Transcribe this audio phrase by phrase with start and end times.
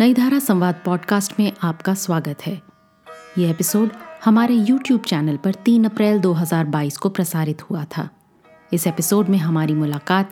[0.00, 2.62] नई धारा संवाद पॉडकास्ट में आपका स्वागत है।
[3.38, 3.90] ये एपिसोड
[4.24, 8.10] हमारे YouTube चैनल पर 3 अप्रैल 2022 को प्रसारित हुआ था।
[8.72, 10.30] इस एपिसोड में हमारी मुलाकात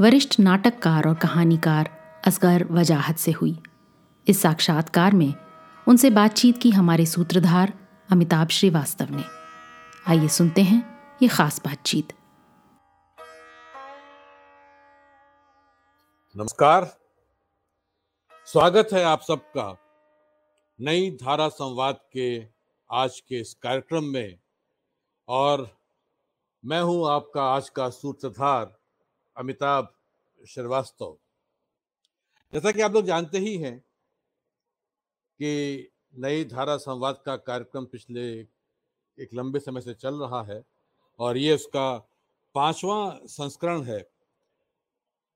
[0.00, 1.90] वरिष्ठ नाटककार और कहानीकार
[2.26, 3.62] असगर वजाहत से हुई।
[4.28, 5.34] इस साक्षात्कार में
[5.88, 7.72] उनसे बातचीत की हमारे सूत्रधार
[8.10, 9.24] अमिताभ श्रीवास्तव ने।
[10.08, 12.12] आइए सुनते हैं ये खास बातचीत।
[16.36, 16.99] नमस्कार।
[18.50, 19.64] स्वागत है आप सबका
[20.80, 22.46] नई धारा संवाद के
[22.90, 24.38] आज के इस कार्यक्रम में।
[25.28, 25.76] और
[26.64, 28.74] मैं हूँ आपका आज का सूत्रधार
[29.36, 29.92] अमिताभ
[30.48, 31.16] श्रीवास्तव।
[32.52, 33.78] जैसा कि आप लोग जानते ही हैं
[35.40, 38.28] कि नई धारा संवाद का कार्यक्रम पिछले
[39.18, 40.64] एक लंबे समय से चल रहा है
[41.18, 41.98] और ये उसका
[42.54, 44.10] पांचवा संस्करण है।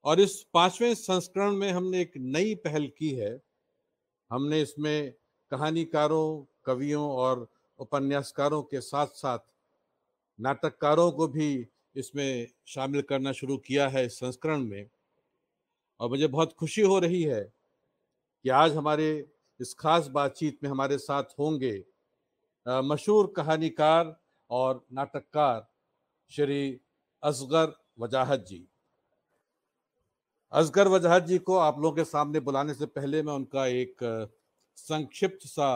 [0.04, 3.40] और इस पाँचवें संस्करण में हमने एक नई पहल की है।
[4.30, 5.12] हमने इसमें
[5.52, 7.46] कहानीकारों, कवियों और
[7.78, 9.38] उपन्यासकारों के साथ साथ
[10.38, 11.66] नाटककारों को भी
[11.96, 14.88] इसमें शामिल करना शुरू किया है इस संस्करण में।
[16.00, 17.42] और मुझे बहुत खुशी हो रही है
[18.44, 19.08] कि आज हमारे
[19.60, 21.74] इस खास बातचीत में हमारे साथ होंगे
[22.66, 24.16] मशहूर कहानीकार
[24.50, 25.66] और नाटककार
[26.30, 26.80] श्री
[27.22, 28.66] असगर वजाहत जी।
[30.54, 34.02] असगर वजहत जी को आप लोगों के सामने बुलाने से पहले मैं उनका एक
[34.78, 35.70] संक्षिप्त सा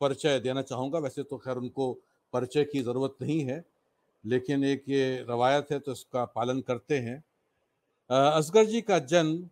[0.00, 1.92] परिचय देना चाहूँगा। वैसे तो खैर उनको
[2.32, 3.62] परिचय की ज़रूरत नहीं है,
[4.24, 7.22] लेकिन एक ये रवायत है तो इसका पालन करते हैं।
[8.10, 9.48] असगर जी का जन्म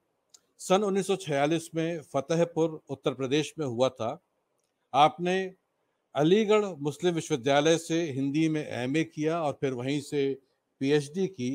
[0.61, 4.11] सन 1946 में फतेहपुर, उत्तर प्रदेश में हुआ था।
[4.92, 5.36] आपने
[6.14, 10.23] अलीगढ़ मुस्लिम विश्वविद्यालय से हिंदी में एमए किया और फिर वहीं से
[10.81, 11.53] पीएचडी की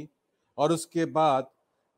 [0.58, 1.50] और उसके बाद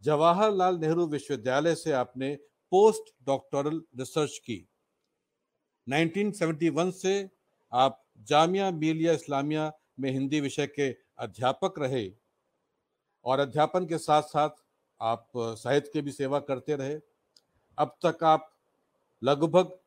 [0.06, 2.36] जवाहरलाल नेहरू विश्वविद्यालय से आपने
[2.72, 4.68] पोस्ट डॉक्टोरल रिसर्च की।
[5.88, 7.30] 1971 से
[7.74, 12.12] आप जामिया मिलिया इस्लामिया में हिंदी विषय के अध्यापक रहे
[13.26, 14.50] और अध्यापन के साथ साथ
[15.02, 17.00] आप साहित्य की भी सेवा करते रहे।
[17.78, 18.52] अब तक आप
[19.24, 19.78] लगभग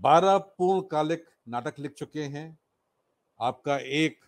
[0.00, 2.58] 12 पूर्णकालिक नाटक लिख चुके हैं।
[3.40, 4.24] आपका एक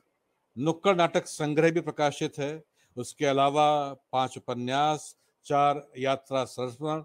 [0.58, 7.02] नुक्कड़ नाटक संग्रह भी प्रकाशित है। उसके अलावा पाँच उपन्यास, चार यात्रा संस्मरण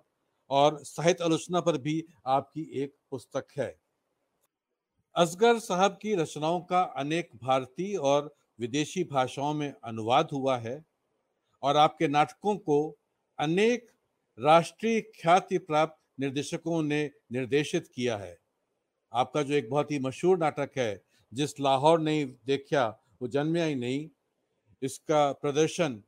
[0.50, 3.80] और साहित्य आलोचना पर भी आपकी एक पुस्तक है।
[5.16, 10.86] असगर साहब की रचनाओं का अनेक भारतीय और विदेशी भाषाओं में अनुवाद हुआ है
[11.64, 12.98] और आपके नाटकों को
[13.40, 13.92] अनेक
[14.40, 18.38] राष्ट्रीय ख्याति प्राप्त निर्देशकों ने निर्देशित किया है।
[19.14, 21.04] आपका जो एक बहुत ही मशहूर नाटक है,
[21.34, 22.88] जिस लाहौर ने देखा,
[23.22, 24.10] वो जन्मया ही नहीं
[24.82, 26.02] इसका प्रदर्शन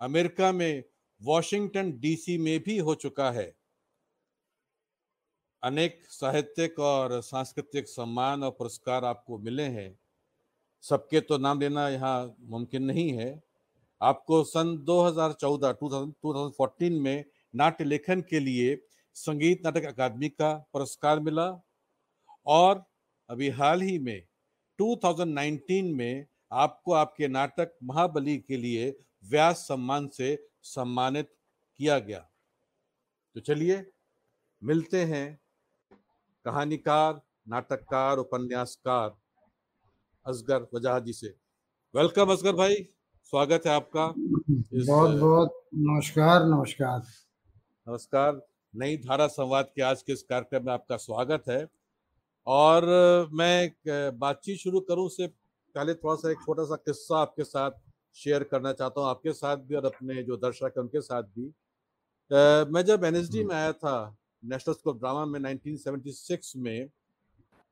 [0.00, 0.82] अमेरिका में
[1.22, 3.54] वॉशिंगटन डीसी में भी हो चुका है।
[5.62, 9.98] अनेक साहित्यिक और सांस्कृतिक सम्मान और पुरस्कार आपको मिले हैं।
[10.84, 13.42] सबके तो नाम लेना यहाँ मुमकिन नहीं है।
[14.00, 15.72] आपको सन 2014
[16.24, 18.76] 2014 में नाट्य लेखन के लिए
[19.14, 21.48] संगीत नाटक अकादमी का पुरस्कार मिला
[22.46, 22.84] और
[23.30, 24.22] अभी हाल ही में
[24.78, 28.90] 2019 में आपको आपके नाटक महाबली के लिए
[29.24, 31.30] व्यास सम्मान से सम्मानित
[31.80, 32.18] किया गया।
[33.36, 33.84] तो चलिए
[34.62, 35.40] मिलते हैं।
[36.46, 39.14] कहानीकार नाटककार उपन्यासकार
[40.26, 41.34] असगर वजह जी से।
[41.94, 42.74] वेलकम असगर भाई
[43.32, 47.02] स्वागत है आपका बहुत बहुत नमस्कार नमस्कार।
[47.86, 48.40] नमस्कार।
[48.74, 51.66] नई धारा संवाद के आज के इस कार्यक्रम में आपका स्वागत है।
[52.46, 52.84] और
[53.32, 55.28] मैं बातचीत शुरू करूँ से
[55.74, 57.80] पहले थोड़ा सा एक छोटा सा किस्सा आपके साथ
[58.16, 61.48] शेयर करना चाहता हूँ आपके साथ भी और अपने जो दर्शक हैं उनके साथ भी
[62.30, 63.94] आ, मैं जब एन हम्म। में आया था
[64.42, 66.88] नेशनल स्कूल ड्रामा में 1976 में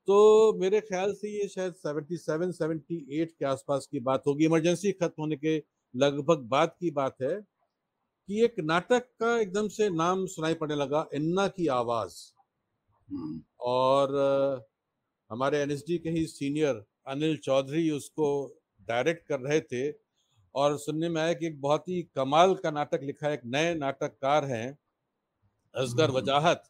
[0.09, 0.17] तो
[0.59, 5.37] मेरे ख्याल से ये शायद 77 78 के आसपास की बात होगी इमरजेंसी खत्म होने
[5.37, 5.57] के
[5.95, 7.35] लगभग बाद की बात है
[8.29, 12.17] कि एक नाटक का एकदम से नाम सुनाई पड़ने लगा इन्ना की आवाज़
[13.09, 14.15] हम्म। और
[15.31, 18.29] हमारे एनएसडी के ही सीनियर अनिल चौधरी उसको
[18.89, 19.91] डायरेक्ट कर रहे थे
[20.55, 23.75] और सुनने में आया कि एक बहुत ही कमाल का नाटक लिखा है एक नए
[23.77, 24.67] नाटककार हैं
[25.75, 26.65] असगर हम्म। वजाहत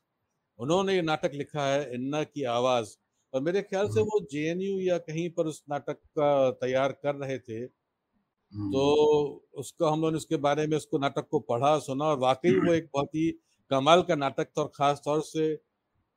[0.58, 2.96] उन्होंने ये नाटक लिखा है इन्ना की आवाज़
[3.32, 7.14] और मेरे ख्याल से हम्म। वो जेएनयू या कहीं पर उस नाटक का तैयार कर
[7.16, 8.84] रहे थे तो
[9.22, 12.54] हम्म। उसको हम लोगों ने उसके बारे में उसको नाटक को पढ़ा सुना और वाकई
[12.56, 13.30] वो एक बहुत ही
[13.70, 15.54] कमाल का नाटक था और खास तौर से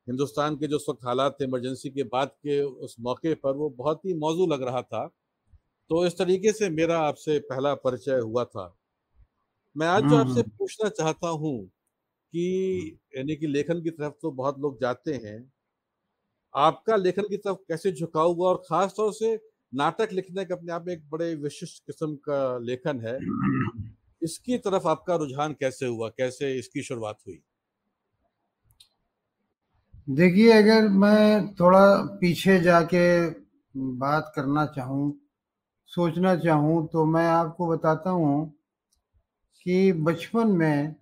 [0.07, 3.69] हिंदुस्तान के जो उस वक्त हालात थे इमरजेंसी के बाद के उस मौके पर वो
[3.69, 5.05] बहुत ही मौजू लग रहा था।
[5.89, 8.75] तो इस तरीके से मेरा आपसे पहला परिचय हुआ था।
[9.75, 11.57] मैं आज जो आपसे हम्म। पूछना चाहता हूँ
[12.33, 15.51] कि यानी कि लेखन की तरफ़ तो बहुत लोग जाते हैं
[16.53, 19.35] आपका लेखन की तरफ़ कैसे झुकाव हुआ और खास तौर से
[19.73, 23.17] नाटक लिखने का अपने आप में एक बड़े विशिष्ट किस्म का लेखन है
[24.21, 27.41] इसकी तरफ़ आपका रुझान कैसे हुआ कैसे इसकी शुरुआत हुई?
[30.07, 31.79] देखिए, अगर मैं थोड़ा
[32.19, 33.05] पीछे जाके
[33.99, 35.13] बात करना चाहूँ,
[35.91, 38.53] सोचना चाहूँ तो मैं आपको बताता हूँ
[39.61, 40.95] कि बचपन में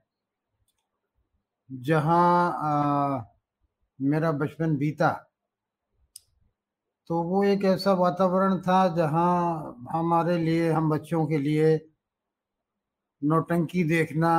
[1.70, 3.30] जहाँ
[4.00, 5.10] मेरा बचपन बीता
[7.10, 11.76] तो वो एक ऐसा वातावरण था जहाँ हमारे लिए, हम बच्चों के लिए
[13.22, 14.34] नौटंकी देखना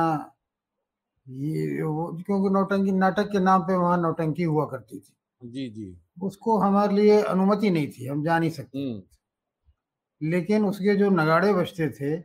[1.29, 1.77] ये
[2.23, 6.95] क्योंकि नौटंकी नाटक के नाम पे वहाँ नौटंकी हुआ करती थी। जी जी। उसको हमारे
[6.95, 12.23] लिए अनुमति नहीं थी हम जा नहीं सकते हम्म। लेकिन उसके जो नगाड़े बजते थे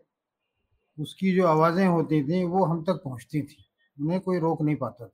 [0.99, 3.57] उसकी जो आवाज़ें होती थी वो हम तक पहुँचती थी।
[4.01, 5.13] उन्हें कोई रोक नहीं पाता था।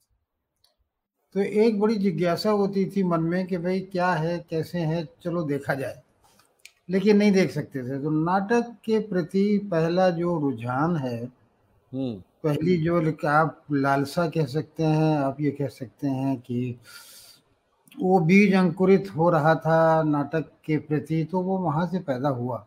[1.35, 5.43] तो एक बड़ी जिज्ञासा होती थी मन में कि भाई क्या है कैसे है चलो
[5.43, 6.03] देखा जाए।
[6.91, 11.25] लेकिन नहीं देख सकते थे। तो नाटक के प्रति पहला जो रुझान है
[11.93, 16.79] हम्म। पहली जो आप लालसा कह सकते हैं आप ये कह सकते हैं कि
[18.01, 22.67] वो बीज अंकुरित हो रहा था नाटक के प्रति तो वो वहाँ से पैदा हुआ।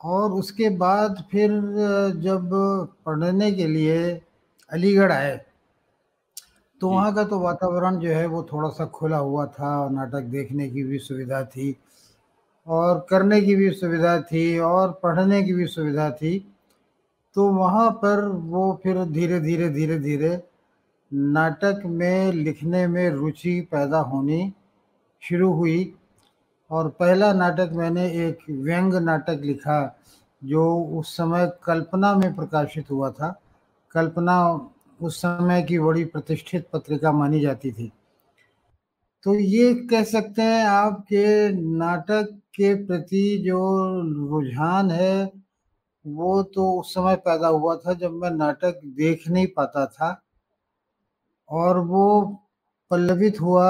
[0.00, 1.50] और उसके बाद फिर
[2.16, 2.50] जब
[3.06, 4.20] पढ़ने के लिए
[4.70, 5.36] अलीगढ़ आए
[6.80, 10.68] तो वहाँ का तो वातावरण जो है वो थोड़ा सा खुला हुआ था नाटक देखने
[10.68, 11.76] की भी सुविधा थी
[12.66, 16.51] और करने की भी सुविधा थी और पढ़ने की भी सुविधा थी।
[17.34, 20.42] तो वहाँ पर वो फिर धीरे धीरे धीरे धीरे
[21.12, 24.52] नाटक में लिखने में रुचि पैदा होनी
[25.22, 25.94] शुरू हुई।
[26.70, 30.00] और पहला नाटक मैंने एक व्यंग नाटक लिखा,
[30.44, 33.40] जो उस समय कल्पना में प्रकाशित हुआ था।
[33.90, 34.68] कल्पना
[35.00, 37.92] उस समय की बड़ी प्रतिष्ठित पत्रिका मानी जाती थी।
[39.22, 43.58] तो ये कह सकते हैं आपके नाटक के प्रति जो
[44.30, 45.32] रुझान है
[46.04, 50.10] वो तो उस समय पैदा हुआ था जब मैं नाटक देख नहीं पाता था
[51.50, 52.22] और वो
[52.90, 53.68] पल्लवित हुआ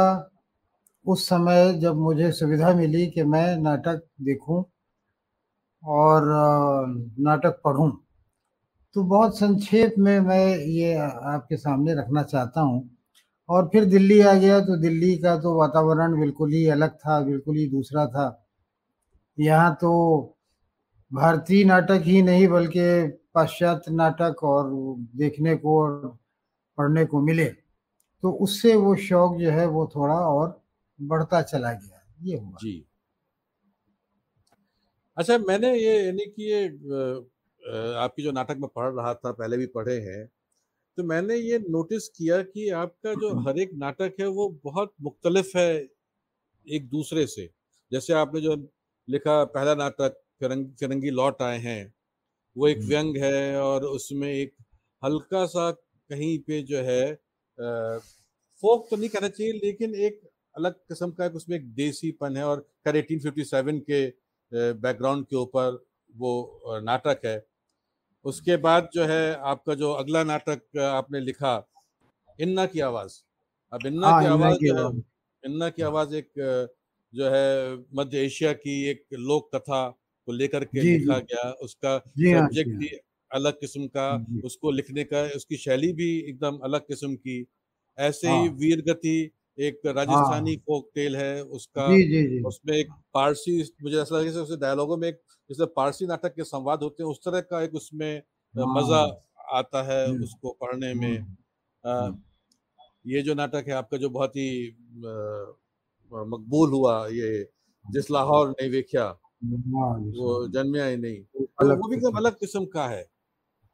[1.06, 4.64] उस समय जब मुझे सुविधा मिली कि मैं नाटक देखूँ
[5.84, 6.22] और
[7.20, 7.90] नाटक पढ़ूं।
[8.96, 12.88] तो बहुत संक्षेप में मैं ये आपके सामने रखना चाहता हूँ।
[13.48, 17.56] और फिर दिल्ली आ गया तो दिल्ली का तो वातावरण बिल्कुल ही अलग था, बिल्कुल
[17.56, 18.26] ही दूसरा था।
[19.38, 20.36] यहाँ तो
[21.12, 22.84] भारतीय नाटक ही नहीं बल्कि
[23.34, 24.70] पाश्चात्य नाटक और
[25.16, 25.96] देखने को और
[26.78, 27.46] पढ़ने को मिले।
[28.22, 30.60] तो उससे वो शौक जो है वो थोड़ा और
[30.98, 32.84] बढ़ता चला गया। ये हुआ। जी।
[35.16, 36.66] अच्छा मैंने ये यानी कि ये
[37.96, 40.24] आपकी जो नाटक में पढ़ रहा था पहले भी पढ़े हैं
[40.98, 45.56] तो मैंने ये नोटिस किया कि आपका जो हर एक नाटक है वो बहुत मुख्तलिफ़
[45.58, 45.68] है
[46.66, 47.50] एक दूसरे से।
[47.92, 48.56] जैसे आपने जो
[49.08, 51.82] लिखा पहला नाटक फिरंग फिरंगी लौट आए हैं।
[52.56, 54.54] वो एक व्यंग है और उसमें एक
[55.02, 57.04] हल्का सा कहीं पे जो है
[58.62, 60.20] फोक तो नहीं कहना चाहिए लेकिन एक
[60.56, 64.00] अलग किस्म का एक उसमें एक देसीपन है और खैर 1857 के
[64.52, 65.82] बैकग्राउंड के ऊपर
[66.14, 66.32] वो
[66.80, 67.36] नाटक है।
[68.24, 71.54] उसके बाद जो है आपका जो अगला नाटक आपने लिखा
[72.38, 73.14] इन्ना की आवाज़।
[73.72, 75.02] अब इन्ना हाँ, की आवाज़ जो है
[75.44, 76.30] इन्ना की आवाज़ एक
[77.14, 77.48] जो है
[77.94, 79.82] मध्य एशिया की एक लोक कथा
[80.26, 82.88] को लेकर के लिखा गया उसका सब्जेक्ट हाँ, भी
[83.30, 84.06] अलग किस्म का
[84.44, 87.44] उसको लिखने का उसकी शैली भी एकदम अलग किस्म की।
[87.98, 92.42] ऐसे ही हाँ। वीर गति एक राजस्थानी फोक टेल है उसका जी, जी, जी.
[92.42, 96.82] उसमें एक पारसी मुझे ऐसा लगे उसके डायलॉगों में एक जैसे पारसी नाटक के संवाद
[96.82, 98.22] होते हैं उस तरह का एक उसमें
[98.54, 99.02] मज़ा
[99.52, 101.18] आता है उसको पढ़ने में।
[101.84, 102.10] आ,
[103.06, 104.48] ये जो नाटक है आपका जो बहुत ही
[106.12, 107.30] मकबूल हुआ ये
[107.84, 109.04] जिस लाहौर ने वेख्या
[109.44, 113.02] वो जन्मया ही नहीं। तो वो भी एकदम अलग किस्म का है।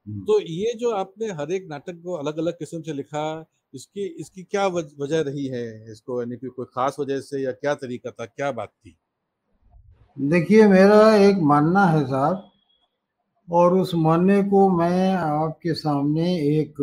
[0.07, 3.25] तो ये जो आपने हर एक नाटक को अलग अलग किस्म से लिखा
[3.75, 6.21] इसकी इसकी क्या वजह रही है इसको?
[6.23, 8.27] यानी कि कोई खास वजह से या क्या तरीका था?
[8.27, 8.97] क्या बात थी?
[10.17, 12.51] देखिए मेरा एक मानना है साहब
[13.49, 16.81] और उस मानने को मैं आपके सामने एक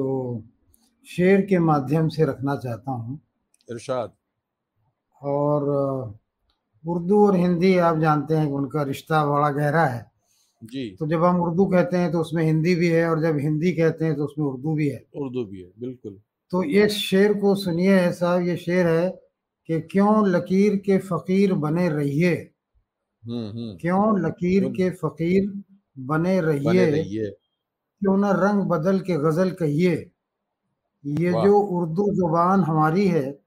[1.07, 3.19] शेर के माध्यम से रखना चाहता हूँ।
[3.71, 4.13] इरशाद।
[5.21, 5.67] और
[6.85, 10.11] उर्दू और हिंदी आप जानते हैं कि उनका रिश्ता बड़ा गहरा है।
[10.63, 13.71] जी। तो जब हम उर्दू कहते हैं तो उसमें हिंदी भी है और जब हिंदी
[13.71, 16.19] कहते हैं तो उसमें उर्दू भी है। उर्दू भी है बिल्कुल।
[16.51, 19.09] तो ये शेर को सुनिए साहब ये शेर है
[19.65, 22.33] कि क्यों लकीर के फकीर बने रहिए?
[23.23, 25.63] हम्म, हम्म। क्यों लकीर के फकीर
[25.99, 27.31] बने रहिए?
[28.01, 30.11] क्यों ना रंग बदल के गज़ल कहिए?
[31.05, 33.39] ये जो उर्दू ज़ुबान हमारी है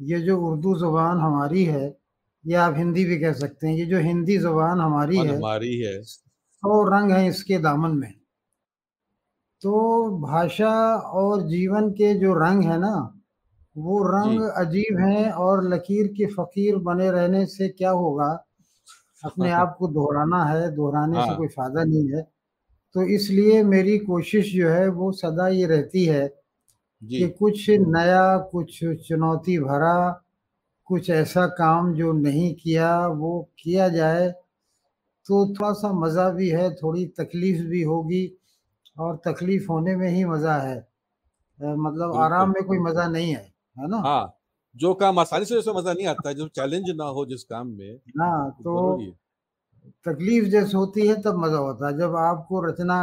[0.00, 2.01] ये जो उर्दू ज़ुबान हमारी है
[2.46, 6.02] या आप हिंदी भी कह सकते हैं ये जो हिंदी ज़ुबान हमारी है हमारी है।
[6.62, 8.14] सौ रंग है इसके दामन में।
[9.62, 12.94] तो भाषा और जीवन के जो रंग है ना
[13.76, 18.46] वो रंग अजीब हैं और लकीर के फकीर बने रहने से क्या होगा?
[19.24, 22.22] अपने आप को दोहराना है दोहराने हाँ। से कोई फ़ायदा नहीं है।
[22.94, 26.28] तो इसलिए मेरी कोशिश जो है वो सदा ये रहती है
[27.02, 29.96] कि कुछ नया कुछ चुनौती भरा
[30.92, 34.28] कुछ ऐसा काम जो नहीं किया वो किया जाए
[35.26, 38.26] तो थोड़ा सा मज़ा भी है थोड़ी तकलीफ़ भी होगी
[38.98, 40.76] और तकलीफ़ होने में ही मज़ा है।
[41.60, 43.42] मतलब आराम में कोई मज़ा नहीं है
[43.76, 44.02] है ना?
[44.02, 44.38] हाँ
[44.76, 47.96] जो काम आसानी से उसमें मज़ा नहीं आता जो चैलेंज ना हो जिस काम में
[48.12, 48.74] हाँ तो
[50.06, 52.98] तकलीफ़ जैसे होती है तब मज़ा होता है। जब आपको रचना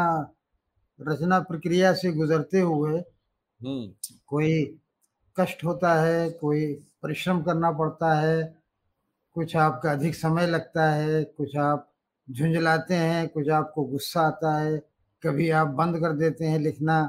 [0.99, 3.01] रचना प्रक्रिया से गुजरते हुए।
[4.27, 4.53] कोई
[5.37, 6.65] कष्ट होता है कोई
[7.03, 8.43] परिश्रम करना पड़ता है।
[9.33, 11.91] कुछ आपका अधिक समय लगता है कुछ आप
[12.31, 14.77] झुंझलाते हैं कुछ आपको गुस्सा आता है
[15.23, 17.01] कभी आप बंद कर देते हैं लिखना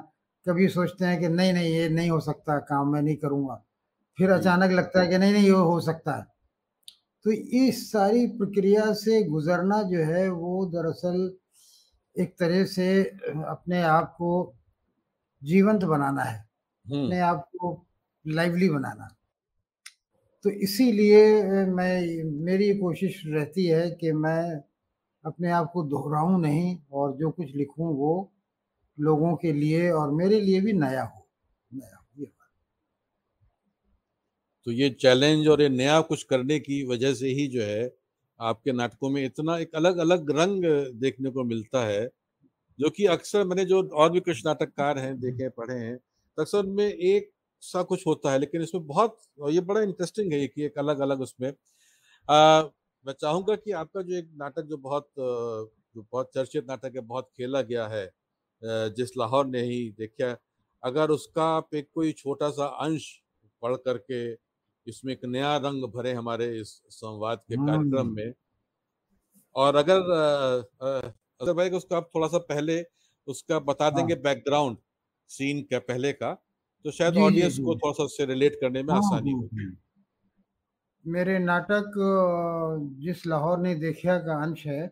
[0.46, 3.62] कभी सोचते हैं कि नहीं नहीं ये नहीं हो सकता काम मैं नहीं करूँगा।
[4.18, 6.26] फिर अचानक लगता है कि नहीं नहीं ये हो सकता है।
[7.24, 11.32] तो इस सारी प्रक्रिया से गुजरना जो है वो दरअसल
[12.16, 13.02] एक तरह से
[13.48, 14.54] अपने आप को
[15.44, 16.38] जीवंत बनाना है।
[16.86, 17.86] अपने आप को
[18.26, 19.08] लाइवली बनाना।
[20.44, 24.42] तो इसीलिए मैं मेरी कोशिश रहती है कि मैं
[25.24, 28.12] अपने आप को दोहराऊं नहीं और जो कुछ लिखूं वो
[28.98, 31.26] लोगों के लिए और मेरे लिए भी नया हो।
[31.70, 32.30] नया हो ये
[34.66, 37.90] तो ये चैलेंज और ये नया कुछ करने की वजह से ही जो है,
[38.40, 40.64] आपके नाटकों में इतना एक अलग अलग रंग
[41.00, 42.08] देखने को मिलता है,
[42.78, 46.66] जो कि अक्सर मैंने जो और भी कुछ नाटककार हैं, देखे, पढ़े हैं तो अक्सर
[46.66, 47.30] में एक
[47.62, 49.16] सा कुछ होता है लेकिन इसमें बहुत
[49.48, 51.48] ये बड़ा इंटरेस्टिंग है कि एक अलग अलग उसमें
[52.28, 52.62] आ,
[53.06, 57.30] मैं चाहूँगा कि आपका जो एक नाटक जो बहुत जो बहुत चर्चित नाटक है बहुत
[57.36, 58.08] खेला गया है
[58.92, 60.36] जिस लाहौर ने ही देखा
[60.82, 63.10] अगर उसका आप एक कोई छोटा सा अंश
[63.62, 64.20] पढ़ करके
[64.86, 68.32] इसमें एक नया रंग भरे हमारे इस संवाद के कार्यक्रम हम्म। में
[69.56, 70.00] और अगर
[71.40, 72.82] अगर भाई उसका आप थोड़ा सा पहले
[73.28, 74.76] उसका बता हाँ। देंगे बैकग्राउंड
[75.30, 76.36] सीन का पहले का
[76.84, 79.66] तो शायद ऑडियंस को थोड़ा सा उससे रिलेट करने में हाँ, आसानी होगी।
[81.04, 81.92] मेरे नाटक
[83.00, 84.82] जिस लाहौर ने देखा का अंश है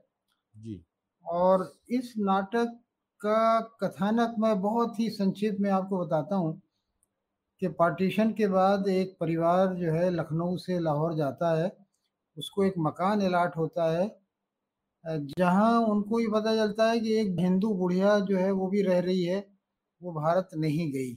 [0.56, 0.84] जी।
[1.24, 2.78] और इस नाटक
[3.20, 6.60] का कथानक मैं बहुत ही संक्षिप्त में आपको बताता हूँ
[7.62, 11.72] कि पार्टीशन के बाद एक परिवार जो है लखनऊ से लाहौर जाता है।
[12.36, 14.08] उसको एक मकान अलाट होता है
[15.38, 18.98] जहाँ उनको ये पता चलता है कि एक हिंदू बुढ़िया जो है वो भी रह
[19.00, 19.38] रही है
[20.02, 21.14] वो भारत नहीं गई।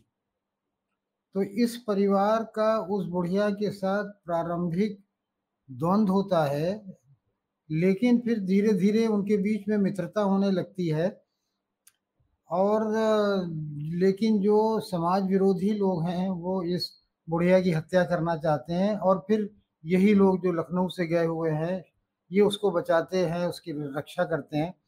[1.36, 5.04] तो इस परिवार का उस बुढ़िया के साथ प्रारंभिक
[5.72, 6.98] द्वंद्व होता है,
[7.72, 11.22] लेकिन फिर धीरे धीरे उनके बीच में मित्रता होने लगती है।
[12.50, 12.88] और,
[13.94, 16.92] लेकिन जो समाज विरोधी लोग हैं, वो इस
[17.30, 19.50] बुढ़िया की हत्या करना चाहते हैं और फिर
[19.86, 21.84] यही लोग जो लखनऊ से गए हुए हैं,
[22.32, 24.81] ये उसको बचाते हैं, उसकी रक्षा करते हैं।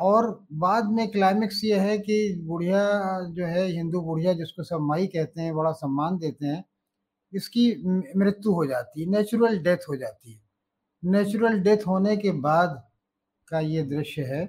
[0.00, 2.80] और बाद में क्लाइमेक्स ये है कि बुढ़िया
[3.30, 6.64] जो है, हिंदू बुढ़िया जिसको सब माई कहते हैं, बड़ा सम्मान देते हैं,
[7.32, 7.70] इसकी
[8.16, 10.40] मृत्यु हो जाती है नेचुरल डेथ हो जाती है।
[11.04, 12.82] नेचुरल डेथ होने के बाद
[13.48, 14.44] का ये दृश्य है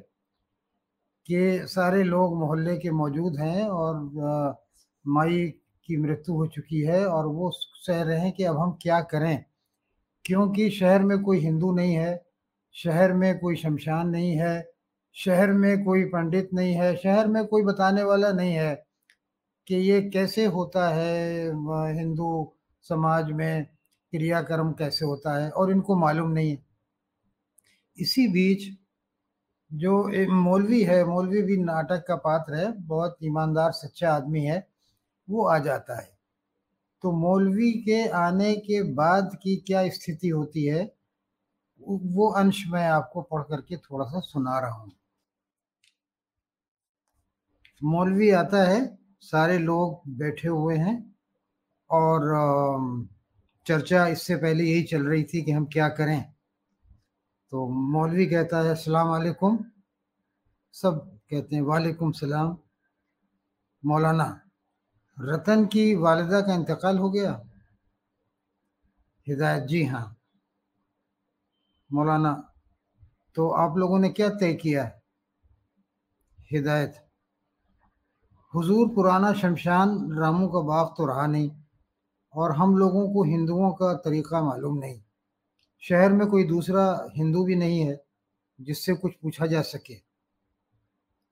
[1.25, 4.57] कि सारे लोग मोहल्ले के मौजूद हैं और
[5.07, 5.47] माई
[5.85, 9.45] की मृत्यु हो चुकी है और वो सह रहे हैं कि अब हम क्या करें?
[10.25, 12.25] क्योंकि शहर में कोई हिंदू नहीं है,
[12.75, 14.72] शहर में कोई शमशान नहीं है
[15.15, 18.73] शहर में कोई पंडित नहीं है, शहर में कोई बताने वाला नहीं है
[19.67, 21.45] कि ये कैसे होता है
[21.97, 22.53] हिंदू
[22.85, 23.65] समाज में
[24.13, 26.57] क्रियाक्रम कैसे होता है, और इनको मालूम नहीं है।
[27.97, 28.67] इसी बीच
[29.71, 29.93] जो
[30.31, 34.65] मौलवी है, मौलवी भी नाटक का पात्र है, बहुत ईमानदार, सच्चा आदमी है,
[35.27, 36.09] वो आ जाता है।
[37.03, 40.83] तो मौलवी के आने के बाद की क्या स्थिति होती है,
[41.81, 44.91] वो अंश मैं आपको पढ़ करके थोड़ा सा सुना रहा हूँ।
[47.83, 50.95] मौलवी आता है, सारे लोग बैठे हुए हैं
[51.89, 52.21] और
[53.65, 56.21] चर्चा इससे पहले यही चल रही थी कि हम क्या करें।
[57.51, 59.57] तो मौलवी कहता है अस्सलाम वालेकुम
[60.75, 60.99] सब
[61.29, 62.57] कहते हैं, वालेकुम सलाम।
[63.83, 64.27] मौलाना,
[65.17, 67.31] रतन की वालदा का इंतकाल हो गया?
[69.27, 70.15] हिदायत, जी हाँ।
[71.89, 72.33] मौलाना
[73.35, 74.91] तो आप लोगों ने क्या तय किया
[76.51, 77.02] हिदायत
[78.53, 81.49] हुजूर पुराना शमशान रामों का बाग तो रहा नहीं
[82.33, 84.99] और हम लोगों को हिंदुओं का तरीका मालूम नहीं।
[85.83, 87.99] शहर में कोई दूसरा हिंदू भी नहीं है
[88.59, 89.95] जिससे कुछ पूछा जा सके।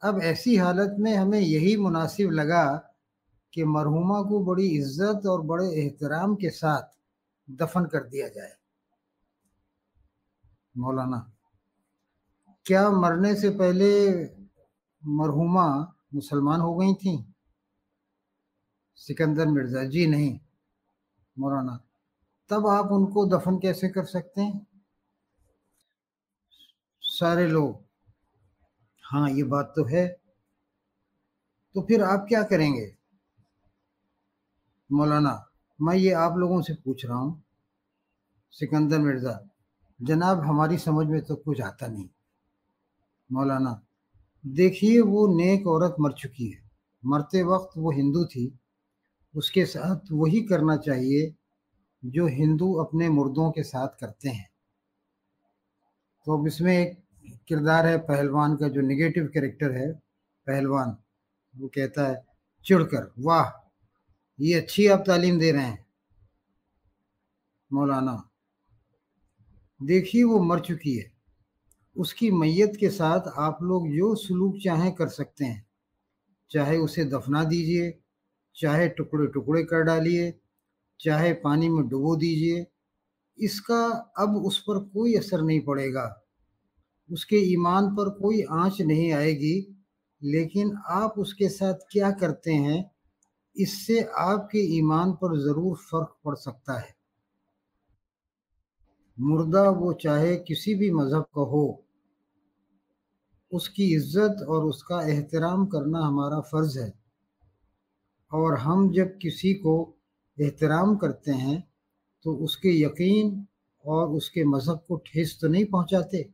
[0.04, 2.66] अब ऐसी हालत में हमें यही मुनासिब लगा
[3.54, 6.90] कि मरहुमा को बड़ी इज़्ज़त और बड़े एहतराम के साथ
[7.48, 8.54] दफन कर दिया जाए।
[10.75, 11.32] मौलाना,
[12.66, 13.90] क्या मरने से पहले
[15.04, 15.68] मरहुमा
[16.12, 17.18] मुसलमान हो गई थी।
[19.00, 20.39] सिकंदर मिर्ज़ा, जी नहीं,
[21.38, 21.80] मौलाना,
[22.50, 24.68] तब आप उनको दफन कैसे कर सकते हैं?
[27.03, 27.84] सारे लोग
[29.03, 30.08] हाँ ये बात तो है।
[31.75, 32.86] तो फिर आप क्या करेंगे?
[34.89, 35.34] मौलाना,
[35.80, 37.44] मैं ये आप लोगों से पूछ रहा हूँ,
[38.53, 39.39] सिकंदर मिर्ज़ा,
[40.00, 42.10] जनाब, हमारी समझ में तो कुछ आता नहीं।
[43.30, 43.82] मौलाना
[44.46, 46.72] देखिए, वो नेक औरत मर चुकी है।
[47.06, 48.60] मरते वक्त वो हिंदू थी।
[49.36, 51.36] उसके साथ वही करना चाहिए
[52.06, 54.50] जो हिंदू अपने मुर्दों के साथ करते हैं।
[56.26, 57.04] तो अब इसमें एक
[57.48, 59.92] किरदार है पहलवान का, जो निगेटिव कैरेक्टर है
[60.48, 60.98] पहलवान।
[61.56, 62.26] वो कहता है
[62.66, 63.70] चिड़कर वाह,
[64.40, 65.86] ये अच्छी आप तालीम दे रहे हैं।
[67.74, 68.30] मौलाना,
[69.84, 71.11] देखिए, वो मर चुकी है।
[71.96, 75.68] उसकी मैयत के साथ आप लोग जो सलूक चाहें कर सकते हैं।
[76.52, 78.00] चाहे उसे दफना दीजिए,
[78.56, 80.40] चाहे टुकड़े टुकड़े कर डालिए,
[81.00, 82.66] चाहे पानी में डुबो दीजिए,
[83.40, 86.28] इसका अब उस पर कोई असर नहीं पड़ेगा।
[87.12, 89.78] उसके ईमान पर कोई आँच नहीं आएगी,
[90.24, 92.92] लेकिन आप उसके साथ क्या करते हैं,
[93.56, 97.00] इससे आपके ईमान पर ज़रूर फ़र्क पड़ सकता है।
[99.18, 101.84] मुर्दा वो चाहे किसी भी मज़हब का हो,
[103.51, 106.91] उसकी इज़्ज़त और उसका एहतराम करना हमारा फ़र्ज़ है।
[108.32, 109.74] और हम जब किसी को
[110.38, 111.62] एहतराम करते हैं
[112.25, 113.46] तो उसके यकीन
[113.86, 116.29] और उसके मज़हब को ठेस तो नहीं पहुंचाते।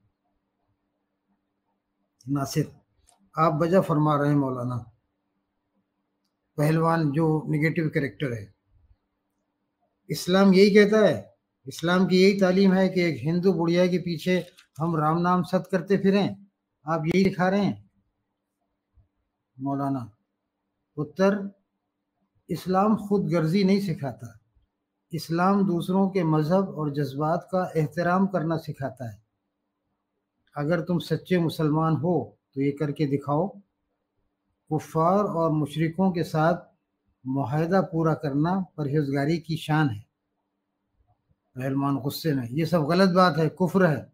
[2.25, 2.71] नासिर,
[3.36, 4.75] आप वजह फरमा रहे हैं मौलाना।
[6.58, 8.54] पहलवान जो निगेटिव कैरेक्टर है।
[10.10, 11.15] इस्लाम यही कहता है
[11.67, 14.36] इस्लाम की यही तालीम है कि एक हिंदू बुढ़िया के पीछे
[14.80, 16.36] हम राम नाम सत करते फिरें।
[16.86, 17.89] आप यही दिखा रहे हैं।
[19.58, 20.12] मौलाना,
[20.97, 21.49] उत्तर,
[22.49, 24.34] इस्लाम खुद गर्जी नहीं सिखाता।
[25.13, 29.21] इस्लाम दूसरों के मज़हब और जज्बात का एहतराम करना सिखाता है।
[30.56, 32.15] अगर तुम सच्चे मुसलमान हो
[32.56, 33.47] तो ये करके दिखाओ।
[34.71, 36.65] कुफ़ार और मुशरकों के साथ
[37.25, 40.07] माहदा पूरा करना परहेजगारी की शान है।
[41.58, 44.13] रहमान गुस्से में, ये सब गलत बात है, कुफ्र है।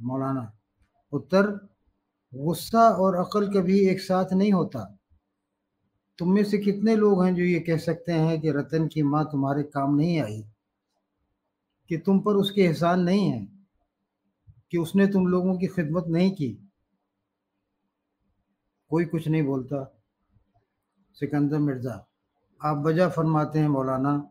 [0.00, 0.52] मौलाना,
[1.12, 1.68] उत्तर,
[2.34, 4.98] गुस्सा और अकल कभी एक साथ नहीं होता।
[6.18, 9.24] तुम में से कितने लोग हैं जो ये कह सकते हैं कि रतन की माँ
[9.24, 10.42] तुम्हारे काम नहीं आई?
[11.88, 13.48] कि तुम पर उसके एहसान नहीं है?
[14.70, 16.68] कि उसने तुम लोगों की खिदमत नहीं की?
[18.88, 20.02] कोई कुछ नहीं बोलता।
[21.12, 22.06] सिकंदर मिर्ज़ा,
[22.64, 24.30] आप वजह फरमाते हैं मौलाना।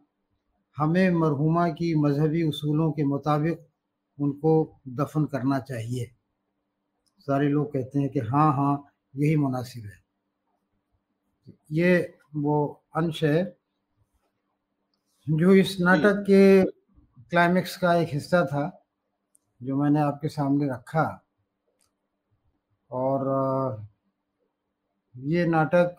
[0.78, 3.68] हमें मरहुमा की मजहबी उसूलों के मुताबिक
[4.20, 6.12] उनको दफन करना चाहिए।
[7.20, 8.74] सारे लोग कहते हैं कि हाँ हाँ
[9.16, 10.02] यही मुनासिब है।
[11.72, 13.44] ये वो अंश है
[15.30, 16.64] जो इस नाटक के
[17.30, 18.86] क्लाइमेक्स का एक हिस्सा था
[19.64, 21.06] जो मैंने आपके सामने रखा।
[22.92, 23.88] और
[25.16, 25.96] ये नाटक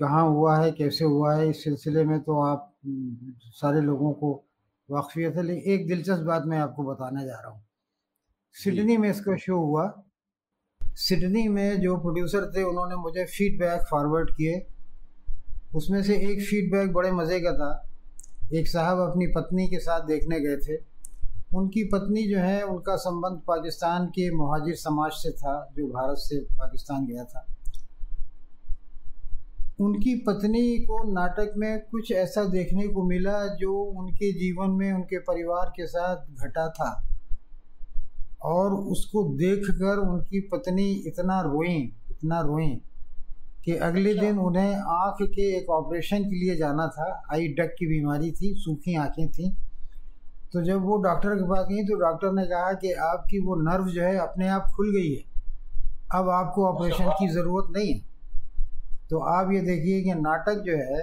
[0.00, 4.44] कहाँ हुआ है कैसे हुआ है इस सिलसिले में तो आप सारे लोगों को
[4.90, 7.62] वाकफियत है लेकिन एक दिलचस्प बात मैं आपको बताने जा रहा हूँ।
[8.54, 10.04] सिडनी में इसका शो हुआ।
[10.94, 14.66] सिडनी में जो प्रोड्यूसर थे उन्होंने मुझे फीडबैक फॉरवर्ड किए।
[15.74, 17.90] उसमें से एक फीडबैक बड़े मज़े का था।
[18.54, 20.76] एक साहब अपनी पत्नी के साथ देखने गए थे।
[21.54, 26.40] उनकी पत्नी जो है उनका संबंध पाकिस्तान के महाजिर समाज से था जो भारत से
[26.40, 27.46] पाकिस्तान गया था।
[29.80, 35.18] उनकी पत्नी को नाटक में कुछ ऐसा देखने को मिला जो उनके जीवन में उनके
[35.18, 37.06] परिवार के साथ घटा था।
[38.42, 41.76] और उसको देखकर उनकी पत्नी इतना रोई
[42.10, 42.68] इतना रोई
[43.64, 47.86] कि अगले दिन उन्हें आँख के एक ऑपरेशन के लिए जाना था। आई डक की
[47.86, 49.50] बीमारी थी सूखी आँखें थीं।
[50.52, 53.84] तो जब वो डॉक्टर के पास गई तो डॉक्टर ने कहा कि आपकी वो नर्व
[53.84, 55.24] जो है अपने आप खुल गई है।
[56.14, 58.09] अब आपको ऑपरेशन की ज़रूरत नहीं है।
[59.10, 61.00] तो आप ये देखिए कि नाटक जो है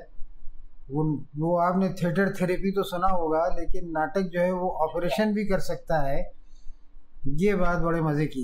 [0.92, 1.04] वो
[1.38, 5.60] वो आपने थिएटर थेरेपी तो सुना होगा लेकिन नाटक जो है वो ऑपरेशन भी कर
[5.60, 6.20] सकता है।
[7.28, 8.44] ये बात बड़े मज़े की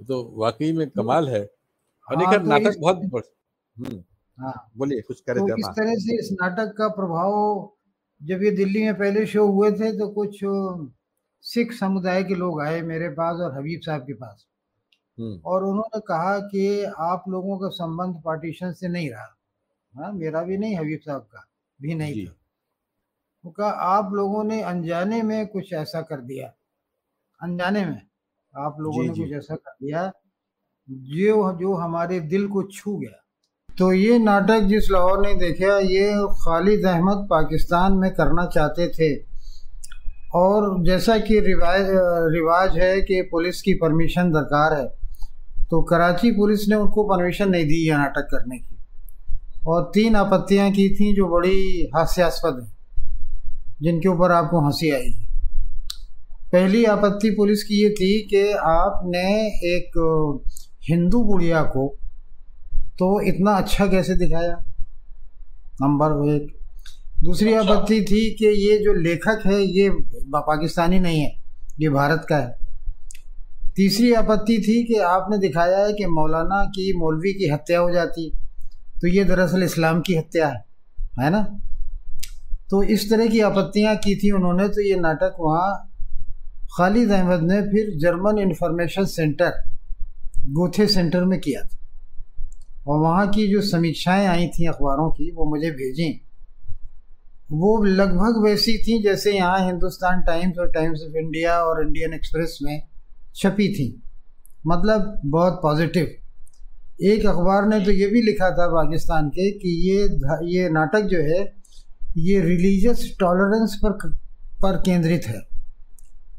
[0.00, 3.30] तो वाकई में कमाल है। हाँ, तो नाटक बहुत
[3.76, 4.02] हम्म,
[4.38, 7.32] हाँ। बोलिए कुछ कह रहे तो इस तरह से इस नाटक का प्रभाव
[8.20, 10.40] जब ये दिल्ली में पहले शो हुए थे तो कुछ
[11.44, 14.46] सिख समुदाय के लोग आए मेरे पास और हबीब साहब के पास।
[15.20, 19.36] और उन्होंने कहा कि आप लोगों का संबंध पार्टीशन से नहीं रहा।
[19.94, 21.46] हाँ मेरा भी नहीं हबीब साहब का
[21.82, 22.32] भी नहीं था।
[23.44, 26.52] वो कहा आप लोगों ने अनजाने में कुछ ऐसा कर दिया।
[27.42, 28.02] अनजाने में
[28.54, 30.12] आप लोगों जी, ने कुछ ऐसा कर दिया
[30.88, 33.20] जो जो हमारे दिल को छू गया।
[33.78, 39.34] तो ये नाटक जिस लाहौर ने देखा ये खालिद अहमद पाकिस्तान में करना चाहते थे।
[40.34, 41.86] और जैसा कि रिवाज
[42.34, 45.03] रिवाज है कि पुलिस की परमिशन दरकार है।
[45.70, 48.76] तो कराची पुलिस ने उनको परमिशन नहीं दी यह नाटक करने की।
[49.66, 52.72] और तीन आपत्तियाँ की थी जो बड़ी हास्यास्पद हैं
[53.82, 55.26] जिनके ऊपर आपको हँसी आएगी
[56.52, 59.22] पहली आपत्ति पुलिस की ये थी कि आपने
[59.74, 59.98] एक
[60.88, 61.86] हिंदू बुढ़िया को
[62.98, 64.52] तो इतना अच्छा कैसे दिखाया?
[65.82, 66.54] नंबर एक।
[67.24, 69.88] दूसरी अच्छा। आपत्ति थी कि ये जो लेखक है ये
[70.34, 71.32] पाकिस्तानी नहीं है
[71.80, 72.63] ये भारत का है।
[73.76, 78.30] तीसरी आपत्ति थी कि आपने दिखाया है कि मौलाना की मौलवी की हत्या हो जाती।
[79.00, 80.64] तो ये दरअसल इस्लाम की हत्या है
[81.20, 81.42] है ना?
[82.70, 85.90] तो इस तरह की आपत्तियाँ की थी उन्होंने तो ये नाटक वहाँ
[86.76, 89.50] खालिद अहमद ने फिर German information centre,
[90.48, 91.78] Goethe centre में किया था।
[92.86, 96.10] और वहाँ की जो समीक्षाएँ आई थी अखबारों की, वो मुझे भेजी।
[97.52, 102.58] वो लगभग वैसी थी जैसे यहाँ हिंदुस्तान टाइम्स और टाइम्स ऑफ़ इंडिया और इंडियन एक्सप्रेस
[102.62, 102.82] में
[103.34, 103.86] छपी थी।
[104.66, 106.04] मतलब बहुत पॉजिटिव
[107.04, 110.02] एक अखबार ने तो ये भी लिखा था पाकिस्तान के कि ये
[110.48, 111.42] ये नाटक जो है,
[112.18, 113.92] ये रिलीजियस टॉलरेंस पर
[114.62, 115.40] पर केंद्रित है।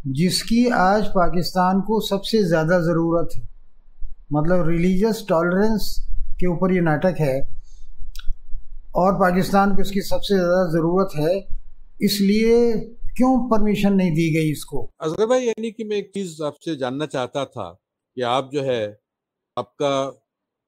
[0.10, 3.48] जिसकी आज पाकिस्तान को सबसे ज़्यादा ज़रूरत है।
[4.34, 5.96] मतलब रिलीजियस टॉलरेंस
[6.40, 7.36] के ऊपर ये नाटक है
[8.96, 11.38] और पाकिस्तान को इसकी सबसे ज़्यादा ज़रूरत है।
[12.02, 12.74] इसलिए
[13.16, 14.80] क्यों परमिशन नहीं दी गई इसको?
[15.02, 17.70] असगर भाई यानी कि मैं एक चीज़ आपसे जानना चाहता था
[18.18, 18.82] कि आप जो है
[19.58, 19.92] आपका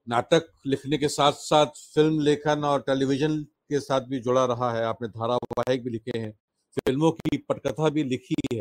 [0.07, 3.37] नाटक लिखने के साथ साथ फ़िल्म लेखन और टेलीविज़न
[3.71, 6.31] के साथ भी जुड़ा रहा है। आपने धारावाहिक भी लिखे हैं
[6.77, 8.59] फ़िल्मों की पटकथा भी लिखी है।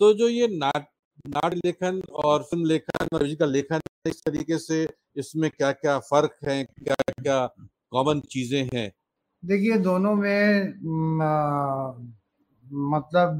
[0.00, 0.86] तो जो ये नाट
[1.28, 4.86] नाट लेखन और फ़िल्म लेखन और म्यूजिकल लेखन इस तरीके से
[5.18, 7.46] इसमें क्या क्या फ़र्क है क्या क्या
[7.92, 8.90] कॉमन चीज़ें हैं?
[9.42, 10.72] देखिए दोनों में
[12.72, 13.38] मतलब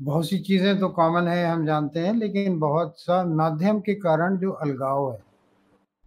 [0.00, 4.36] बहुत सी चीज़ें तो कॉमन है, हम जानते हैं, लेकिन बहुत सा माध्यम के कारण
[4.36, 5.18] जो अलगाव है।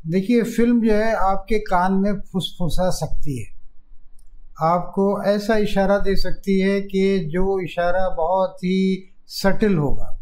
[0.08, 3.62] देखिए फ़िल्म जो है आपके कान में फुसफुसा सकती है।
[4.62, 10.18] आपको ऐसा इशारा दे सकती है कि जो इशारा बहुत ही सटिल होगा।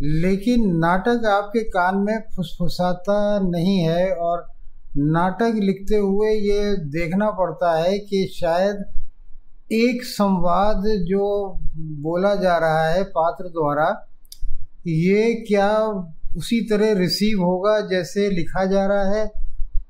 [0.00, 4.48] लेकिन नाटक आपके कान में फुसफुसाता नहीं है और
[4.96, 8.84] नाटक लिखते हुए ये देखना पड़ता है कि शायद
[9.70, 11.24] एक संवाद जो
[12.02, 13.88] बोला जा रहा है पात्र द्वारा,
[14.86, 15.70] ये क्या
[16.36, 19.30] उसी तरह रिसीव होगा जैसे लिखा जा रहा है?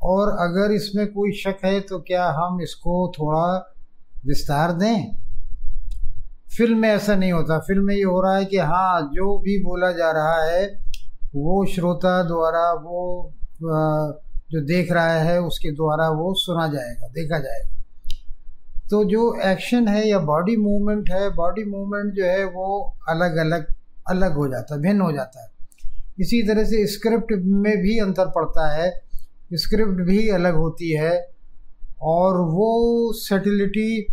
[0.03, 3.75] और अगर इसमें कोई शक है तो क्या हम इसको थोड़ा
[4.27, 5.13] विस्तार दें?
[6.57, 9.59] फ़िल्म में ऐसा नहीं होता। फ़िल्म में ये हो रहा है कि हाँ जो भी
[9.65, 10.67] बोला जा रहा है,
[11.35, 13.33] वो श्रोता द्वारा, वो
[14.51, 17.76] जो देख रहा है उसके द्वारा वो सुना जाएगा, देखा जाएगा।
[18.91, 23.67] तो जो एक्शन है या बॉडी मूवमेंट है बॉडी मूवमेंट जो है वो अलग अलग
[24.11, 25.49] अलग हो जाता है, भिन्न हो जाता है।
[26.21, 29.03] इसी तरह से स्क्रिप्ट में भी अंतर पड़ता है।
[29.53, 31.31] स्क्रिप्ट भी अलग होती है
[32.03, 34.07] और वो सेटिलिटी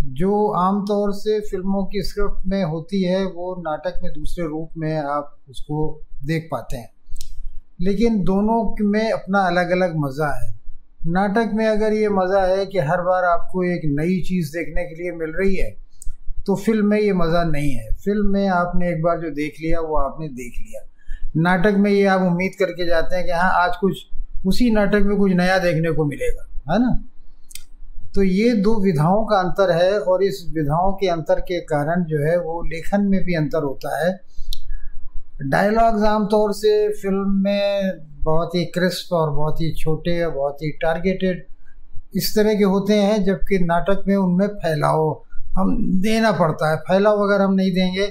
[0.00, 4.98] जो आमतौर से फ़िल्मों की स्क्रिप्ट में होती है, वो नाटक में दूसरे रूप में
[4.98, 6.90] आप उसको देख पाते हैं।
[7.80, 10.57] लेकिन दोनों में अपना अलग अलग मज़ा है।
[11.00, 14.94] नाटक में अगर ये मज़ा है कि हर बार आपको एक नई चीज़ देखने के
[14.94, 15.70] लिए मिल रही है
[16.46, 19.80] तो फ़िल्म में ये मज़ा नहीं है। फ़िल्म में आपने एक बार जो देख लिया,
[19.80, 20.80] वो आपने देख लिया।
[21.36, 23.98] नाटक में ये आप उम्मीद करके जाते हैं कि हाँ आज कुछ,
[24.46, 27.04] उसी नाटक में कुछ नया देखने को मिलेगा, है ना?
[28.14, 32.24] तो ये दो विधाओं का अंतर है और इस विधाओं के अंतर के कारण जो
[32.26, 34.20] है, वो लेखन में भी अंतर होता है।
[35.42, 40.70] डायलॉग्स आमतौर से फ़िल्म में बहुत ही क्रिस्प और बहुत ही छोटे और बहुत ही
[40.82, 41.44] टारगेटेड
[42.14, 45.22] इस तरह के होते हैं, जबकि नाटक में उनमें फैलाव
[45.58, 48.06] हम देना पड़ता है। फैलाव अगर हम नहीं देंगे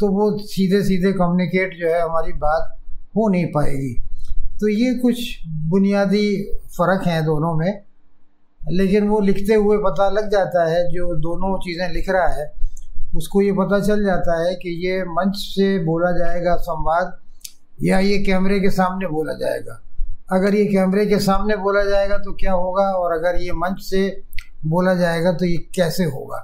[0.00, 2.76] तो वो सीधे सीधे कम्युनिकेट जो है हमारी बात
[3.16, 3.94] हो नहीं पाएगी।
[4.60, 5.18] तो ये कुछ
[5.68, 6.26] बुनियादी
[6.68, 7.82] फ़र्क हैं दोनों में,
[8.60, 12.52] लेकिन वो लिखते हुए पता लग जाता है, जो दोनों चीज़ें लिख रहा है,
[13.16, 17.19] उसको ये पता चल जाता है कि ये मंच से बोला जाएगा संवाद
[17.80, 19.80] या ये कैमरे के सामने बोला जाएगा।
[20.32, 22.84] अगर ये कैमरे के सामने बोला जाएगा तो क्या होगा?
[22.92, 24.08] और अगर ये मंच से
[24.66, 26.38] बोला जाएगा तो ये कैसे होगा?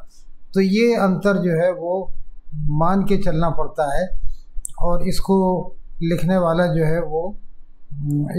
[0.54, 2.12] तो ये अंतर जो है वो
[2.54, 4.08] मान के चलना पड़ता है
[4.80, 5.36] और इसको
[6.02, 7.38] लिखने वाला जो है वो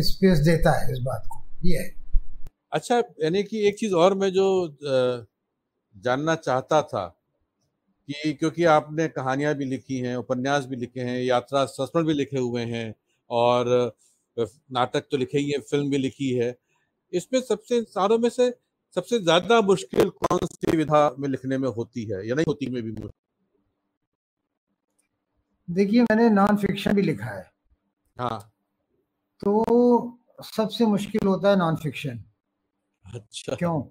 [0.07, 1.93] स्पेस देता है इस बात को। ये है।
[2.73, 4.47] अच्छा यानी कि एक चीज़ और मैं जो
[5.95, 7.05] जानना चाहता था
[8.09, 12.39] कि क्योंकि आपने कहानियाँ भी लिखी हैं उपन्यास भी लिखे हैं यात्रा संस्मरण भी लिखे
[12.39, 12.93] हुए हैं
[13.29, 13.69] और
[14.37, 16.55] नाटक तो लिखे ही है फ़िल्म भी लिखी है।
[17.13, 18.49] इसमें सबसे सारों में से
[18.95, 22.81] सबसे ज़्यादा मुश्किल कौन सी विधा में लिखने में होती है या नहीं होती में
[22.83, 22.91] भी
[25.67, 27.43] देखिए मैंने नॉन फिक्शन भी लिखा है।
[28.17, 28.39] हाँ।
[29.41, 30.19] तो
[30.55, 32.19] सबसे मुश्किल होता है नॉन फिक्शन
[33.05, 33.81] अच्छा। क्यों?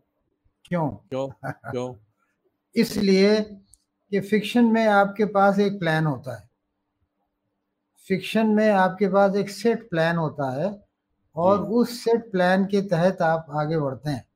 [0.65, 0.89] क्यों?
[1.11, 1.29] क्यों?
[1.71, 1.95] क्यों?
[2.77, 3.37] इसलिए
[4.11, 6.51] कि फिक्शन में आपके पास एक प्लान होता है।
[8.09, 10.85] फिक्शन में आपके पास एक सेट प्लान होता है
[11.37, 14.29] और उस सेट प्लान के तहत आप आगे बढ़ते हैं।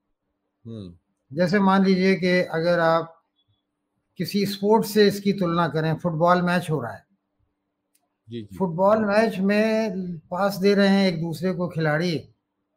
[0.66, 0.94] हम्म।
[1.36, 3.22] जैसे मान लीजिए कि अगर आप
[4.16, 7.06] किसी स्पोर्ट से इसकी तुलना करें फुटबॉल मैच हो रहा है।
[8.28, 12.28] जी, जी, फुटबॉल मैच में पास दे रहे हैं एक दूसरे को खिलाड़ी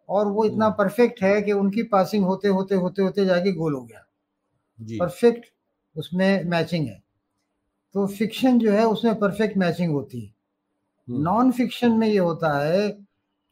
[0.10, 3.74] और वो इतना परफेक्ट हम्म। है कि उनकी पासिंग होते होते होते होते जाके गोल
[3.74, 4.00] हो गया।
[5.00, 5.53] परफेक्ट
[5.96, 7.04] उसमें मैचिंग है।
[7.94, 10.34] तो फिक्शन जो है उसमें परफेक्ट मैचिंग होती है।
[11.10, 12.90] नॉन हम्म। फिक्शन में ये होता है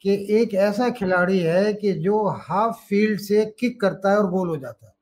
[0.02, 4.48] कि एक ऐसा खिलाड़ी है कि जो हाफ़ फ़ील्ड से किक करता है और गोल
[4.48, 4.94] हो जाता है।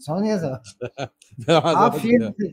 [0.00, 0.62] समझिए सर?
[1.50, 2.46] हाफ़ फ़ील्ड से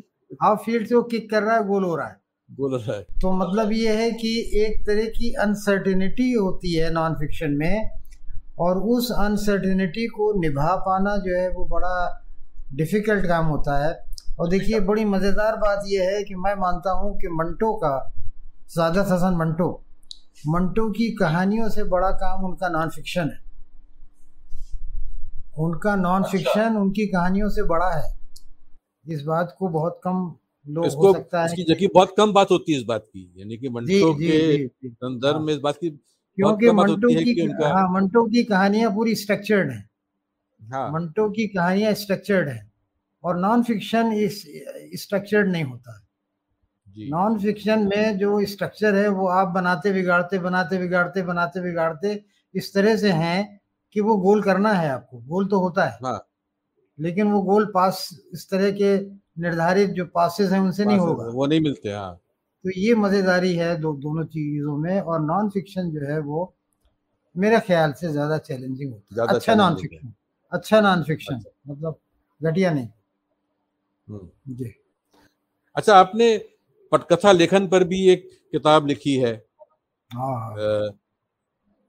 [0.44, 2.18] हाफ़ फ़ील्ड से वो किक कर रहा है गोल हो रहा है।
[2.52, 6.94] गोल हो रहा है। तो मतलब ये है कि एक तरह की अनसर्टिनिटी होती है
[6.94, 7.90] नॉन फिक्शन में
[8.60, 12.26] और उस अनसर्टिनिटी को निभा पाना जो है वो बड़ा
[12.76, 13.94] डिफ़िकल्ट काम होता है।
[14.40, 18.14] और देखिए बड़ी मज़ेदार बात यह है कि मैं मानता हूँ कि मंटो का
[18.68, 19.70] सादा हसन मंटो
[20.48, 23.40] मंटो की कहानियों से बड़ा काम उनका नॉन फिक्शन है।
[25.60, 28.18] उनका नॉन फिक्शन अच्छा। उनकी कहानियों से बड़ा है।
[29.06, 30.36] इस बात को बहुत कम
[30.68, 33.70] लोग हो सकता है जबकि बहुत कम बात होती है इस बात की यानी कि
[33.70, 39.16] मंटो के संदर्भ। में इस बात की क्योंकि मंटो की हाँ मंटो की कहानियाँ पूरी
[39.16, 39.89] स्ट्रक्चर्ड हैं।
[40.70, 42.68] हाँ। मंटो की कहानियाँ स्ट्रक्चर्ड है
[43.24, 44.44] और नॉन फिक्शन इस
[44.96, 46.00] स्ट्रक्चर्ड नहीं होता।
[46.88, 52.14] है नॉन फिक्शन में जो स्ट्रक्चर है वो आप बनाते बिगाड़ते बनाते बिगाड़ते बनाते बिगाड़ते
[52.56, 53.60] इस तरह से हैं
[53.96, 56.20] कि वो गोल करना है आपको। गोल तो होता है। हाँ।
[57.00, 58.98] लेकिन वो गोल पास इस तरह के
[59.42, 62.14] निर्धारित जो पासेस हैं उनसे नहीं होगा। वो नहीं मिलते हाँ।
[62.66, 66.54] तो ये मजेदारी है दो दोनों चीज़ों में और नॉन फिक्शन जो है वो
[67.36, 70.14] मेरे ख्याल से ज़्यादा चैलेंजिंग होता है। अच्छा नॉन फिक्शन
[70.52, 72.00] अच्छा नॉन फिक्शन अच्छा। मतलब
[72.42, 72.88] घटिया नहीं।
[74.08, 74.74] हम्म। जी।
[75.76, 76.38] अच्छा आपने
[76.92, 79.34] पटकथा लेखन पर भी एक किताब लिखी है।
[80.12, 80.56] हाँ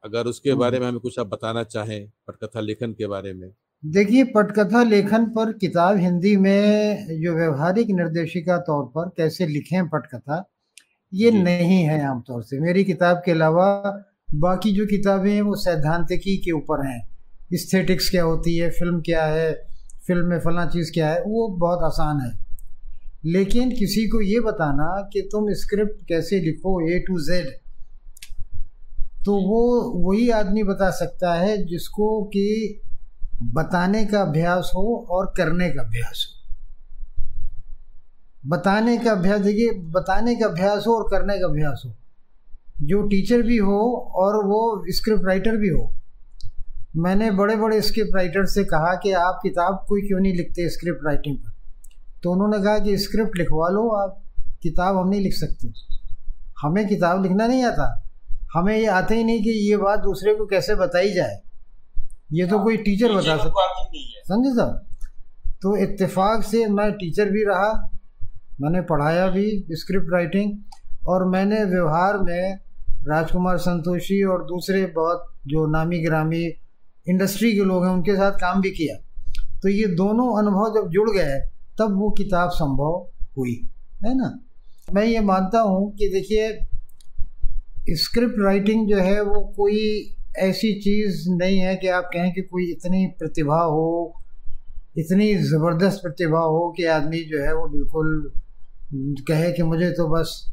[0.05, 3.51] अगर उसके बारे हम्म। में हमें कुछ आप बताना चाहें पटकथा लेखन के बारे में।
[3.85, 10.44] देखिए पटकथा लेखन पर किताब हिंदी में जो व्यवहारिक निर्देशिका तौर पर कैसे लिखें पटकथा
[11.14, 13.66] ये नहीं है आमतौर से। मेरी किताब के अलावा
[14.35, 17.10] बाकी जो किताबें हैं वो सैद्धांतिकी के ऊपर हैं।
[17.52, 19.52] इस्थेटिक्स क्या होती है फ़िल्म क्या है
[20.06, 22.32] फ़िल्म में फला चीज़ क्या है, वो बहुत आसान है।
[23.24, 27.48] लेकिन किसी को ये बताना कि तुम स्क्रिप्ट कैसे लिखो ए टू जेड
[29.24, 32.80] तो वो वही आदमी बता सकता है जिसको कि
[33.42, 36.36] बताने का अभ्यास हो और करने का अभ्यास हो।
[38.46, 41.92] बताने का अभ्यास, देखिए, बताने का अभ्यास हो और करने का अभ्यास हो।
[42.82, 43.80] जो टीचर भी हो
[44.16, 45.92] और वो स्क्रिप्ट राइटर भी हो
[46.96, 51.07] मैंने बड़े बड़े स्क्रिप्ट राइटर से कहा कि आप किताब कोई क्यों नहीं लिखते स्क्रिप्ट
[51.07, 51.53] राइटिंग पर?
[52.22, 54.22] तो उन्होंने कहा कि स्क्रिप्ट लिखवा लो आप
[54.62, 55.68] किताब हम नहीं लिख सकते।
[56.62, 57.87] हमें किताब लिखना नहीं आता।
[58.55, 61.40] हमें ये आता ही नहीं कि ये बात दूसरे को कैसे बताई जाए।
[62.33, 63.66] ये तो कोई टीचर बता सकता
[64.29, 64.87] समझे साहब
[65.62, 67.72] तो इत्तेफाक से मैं टीचर भी रहा।
[68.61, 70.53] मैंने पढ़ाया भी स्क्रिप्ट राइटिंग
[71.09, 72.59] और मैंने व्यवहार में
[73.09, 76.44] राजकुमार संतोषी और दूसरे बहुत जो नामी ग्रामी
[77.11, 78.96] इंडस्ट्री के लोग हैं, उनके साथ काम भी किया।
[79.62, 81.40] तो ये दोनों अनुभव जब जुड़ गए,
[81.79, 83.68] तब वो किताब संभव हुई,
[84.07, 84.40] है ना?
[84.94, 86.59] मैं ये मानता हूँ कि देखिए
[87.90, 92.70] स्क्रिप्ट राइटिंग जो है, वो कोई ऐसी चीज़ नहीं है कि आप कहें कि कोई
[92.70, 94.16] इतनी प्रतिभा हो,
[94.99, 98.33] इतनी ज़बरदस्त प्रतिभा हो कि आदमी जो है वो बिल्कुल
[99.29, 100.53] कहे कि मुझे तो बस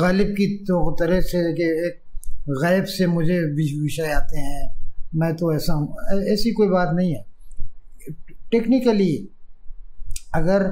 [0.00, 2.02] गालिब की तो तरह से कि एक
[2.48, 4.79] गैब से मुझे विषय आते हैं।
[5.12, 7.24] मैं तो ऐसा हूँ। ऐसी कोई बात नहीं है।
[8.50, 9.12] टेक्निकली
[10.34, 10.62] अगर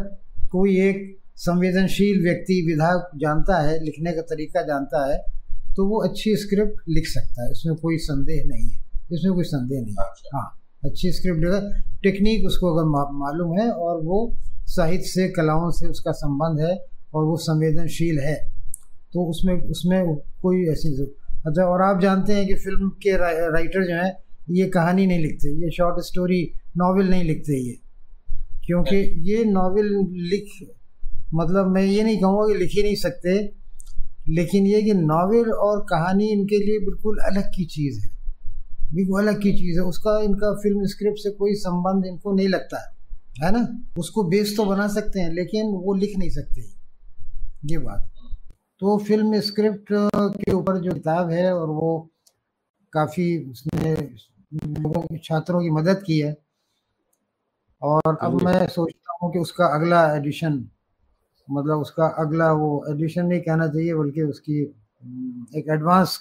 [0.53, 5.19] कोई एक संवेदनशील व्यक्ति विधा जानता है लिखने का तरीका जानता है
[5.77, 8.79] तो वो अच्छी स्क्रिप्ट लिख सकता है। इसमें कोई संदेह नहीं है।
[9.13, 11.61] इसमें कोई संदेह नहीं है। अच्छा। हाँ अच्छी स्क्रिप्ट लिखा
[12.03, 14.19] टेक्निक उसको अगर मालूम है और वो
[14.67, 16.77] साहित्य से कलाओं से उसका संबंध है
[17.15, 18.35] और वो संवेदनशील है
[19.13, 20.89] तो उसमें उसमें कोई ऐसी
[21.47, 23.17] अच्छा और आप जानते हैं कि फ़िल्म के
[23.51, 24.13] राइटर जो हैं
[24.49, 26.43] ये कहानी नहीं लिखते ये शॉर्ट स्टोरी
[26.77, 27.79] नावल नहीं लिखते ये।
[28.67, 28.97] क्योंकि
[29.31, 29.89] ये नावल
[30.31, 30.49] लिख
[31.35, 33.33] मतलब मैं ये नहीं कहूँगा कि लिख ही नहीं सकते
[34.29, 38.09] लेकिन ये कि नावल और कहानी इनके लिए बिल्कुल अलग की चीज़ है।
[38.95, 42.81] बिल्कुल अलग की चीज़ है। उसका इनका फ़िल्म स्क्रिप्ट से कोई संबंध इनको नहीं लगता
[42.81, 42.97] है
[43.45, 43.67] है ना?
[43.99, 46.61] उसको बेस तो बना सकते हैं लेकिन वो लिख नहीं सकते।
[47.65, 48.11] ये बात।
[48.81, 52.11] तो फ़िल्म स्क्रिप्ट के ऊपर जो किताब है और वो
[52.93, 53.95] काफ़ी उसने
[54.55, 56.37] लोगों की छात्रों की मदद की है।
[57.83, 60.69] और अब मैं सोचता हूँ कि उसका अगला एडिशन
[61.51, 64.63] मतलब उसका अगला वो एडिशन नहीं कहना चाहिए बल्कि उसकी
[65.59, 66.19] एक एडवांस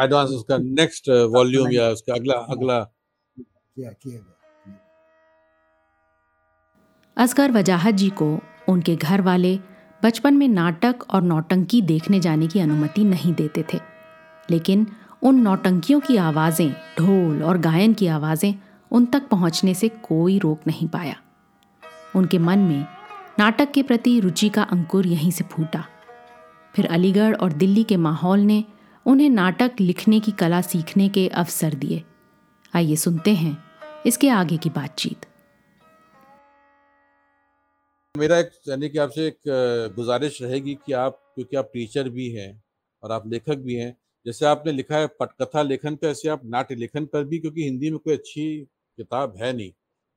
[0.00, 2.80] एडवांस उसका नेक्स्ट वॉल्यूम या उसका अगला हाँ। अगला।
[3.36, 4.36] किया किया गया।
[7.16, 9.58] असगर वजाहत जी को उनके घर वाले
[10.02, 13.80] बचपन में नाटक और नौटंकी देखने जाने की अनुमति नहीं देते थे।
[14.50, 14.86] लेकिन
[15.22, 18.54] उन नौटंकियों की आवाज़ें, ढोल और गायन की आवाज़ें
[18.92, 21.16] उन तक पहुँचने से कोई रोक नहीं पाया।
[22.16, 22.86] उनके मन में
[23.38, 25.84] नाटक के प्रति रुचि का अंकुर यहीं से फूटा।
[26.74, 28.64] फिर अलीगढ़ और दिल्ली के माहौल ने
[29.06, 32.02] उन्हें नाटक लिखने की कला सीखने के अवसर दिए।
[32.74, 33.56] आइए सुनते हैं
[34.06, 35.26] इसके आगे की बातचीत।
[38.14, 42.62] मेरा एक यानी कि आपसे एक गुजारिश रहेगी कि आप, क्योंकि आप टीचर भी हैं
[43.02, 46.74] और आप लेखक भी हैं जैसे आपने लिखा है पटकथा लेखन पर ऐसे आप नाट्य
[46.74, 48.44] लेखन पर भी क्योंकि हिंदी में कोई अच्छी
[48.98, 49.70] किताब है नहीं।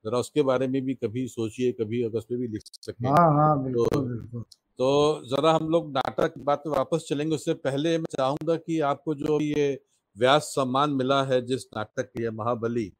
[0.04, 3.32] जरा उसके बारे में भी कभी सोचिए कभी अगर उस पर भी लिख सके। हाँ
[3.34, 4.42] हाँ बिल्कुल तो, बिल्कुल।
[4.78, 8.80] तो जरा हम लोग नाटक की बात पे वापस चलेंगे। उससे पहले मैं चाहूँगा कि
[8.80, 9.80] आपको जो ये
[10.16, 12.92] व्यास सम्मान मिला है जिस नाटक के महाबली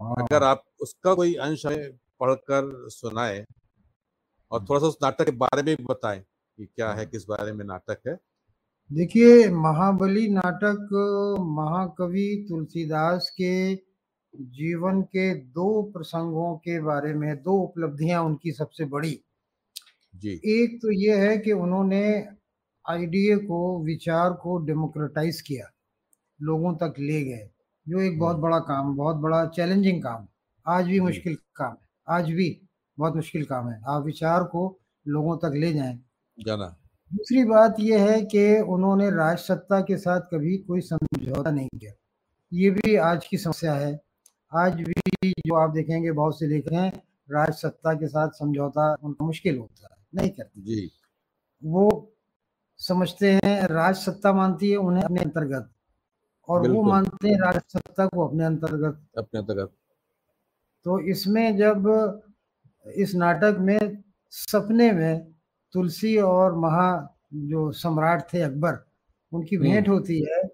[0.00, 1.62] हाँ। अगर आप उसका कोई अंश
[2.20, 3.44] पढ़कर सुनाए
[4.52, 7.52] और थोड़ा सा उस नाटक के बारे में भी बताएँ कि क्या है। किस बारे
[7.52, 8.18] में नाटक है।
[8.90, 10.88] देखिए महाबली नाटक
[11.40, 13.74] महाकवि तुलसीदास के
[14.34, 19.20] जीवन के दो प्रसंगों के बारे में दो उपलब्धियाँ उनकी सबसे बड़ी।
[20.14, 22.02] जी। एक तो ये है कि उन्होंने
[22.90, 25.70] आइडिया को विचार को डेमोक्रेटाइज किया
[26.42, 27.50] लोगों तक ले गए
[27.88, 30.26] जो एक बहुत बड़ा काम बहुत बड़ा चैलेंजिंग काम
[30.66, 32.60] आज भी मुश्किल काम है आज भी
[32.98, 35.98] बहुत मुश्किल काम है आप विचार को लोगों तक ले जाएँ।
[36.38, 36.77] जाना।
[37.10, 41.92] दूसरी बात यह है कि उन्होंने राज सत्ता के साथ कभी कोई समझौता नहीं किया।
[42.52, 43.98] ये भी आज की समस्या है।
[44.52, 46.90] आज भी जो आप देखेंगे बहुत से लेखक हैं
[47.28, 50.90] राज सत्ता के साथ समझौता उनका मुश्किल होता है नहीं करते। जी।
[51.62, 52.12] वो
[52.80, 55.70] समझते हैं राज सत्ता मानती है उन्हें अपने अंतर्गत
[56.48, 59.72] और वो मानते हैं राज सत्ता को अपने अंतर्गत। अपने अंतर्गत।
[60.86, 62.22] तो इसमें जब
[62.86, 65.34] इस नाटक में सपने में
[65.72, 68.86] तुलसी और महा जो सम्राट थे अकबर
[69.32, 70.46] उनकी हम्म। भेंट होती है।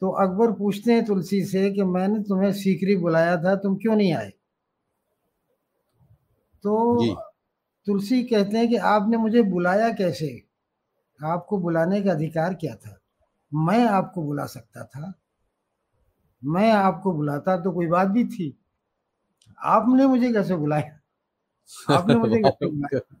[0.00, 4.14] तो अकबर पूछते हैं तुलसी से कि मैंने तुम्हें सीकरी बुलाया था तुम क्यों नहीं
[4.14, 4.32] आए?
[6.62, 7.04] तो
[7.86, 10.42] तुलसी कहते हैं कि आपने मुझे बुलाया कैसे?
[11.24, 12.98] आपको बुलाने का अधिकार क्या था?
[13.54, 15.14] मैं आपको बुला सकता था।
[16.44, 18.58] मैं आपको बुलाता तो कोई बात भी थी।
[19.64, 21.00] आपने मुझे कैसे बुलाया?
[21.94, 23.16] आपने मुझे कैसे बुलाया?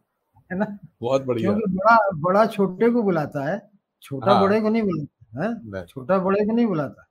[0.54, 0.78] है ना?
[1.00, 3.70] बहुत बढ़िया। क्योंकि बड़ा बड़ा छोटे को बुलाता है
[4.02, 5.86] छोटा हाँ। बड़े को नहीं बुलाता है?
[5.86, 7.08] छोटा बड़े को नहीं बुलाता।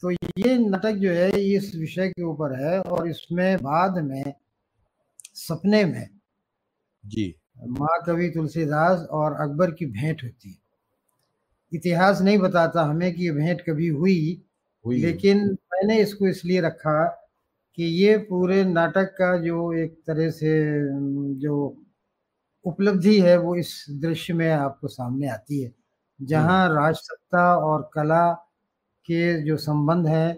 [0.00, 4.34] तो ये नाटक जो है इस विषय के ऊपर है और इसमें बाद में
[5.34, 6.08] सपने में
[7.06, 7.34] जी।
[7.68, 10.56] महाकवि तुलसीदास और अकबर की भेंट होती है।
[11.74, 14.42] इतिहास नहीं बताता हमें कि ये भेंट कभी हुई,
[14.86, 17.04] हुई। लेकिन मैंने इसको इसलिए रखा
[17.76, 20.72] कि ये पूरे नाटक का जो एक तरह से
[21.34, 21.81] जो
[22.64, 25.72] उपलब्धि है वो इस दृश्य में आपको सामने आती है
[26.20, 28.32] जहाँ हम्म। राजसत्ता और कला
[29.08, 30.28] के जो संबंध है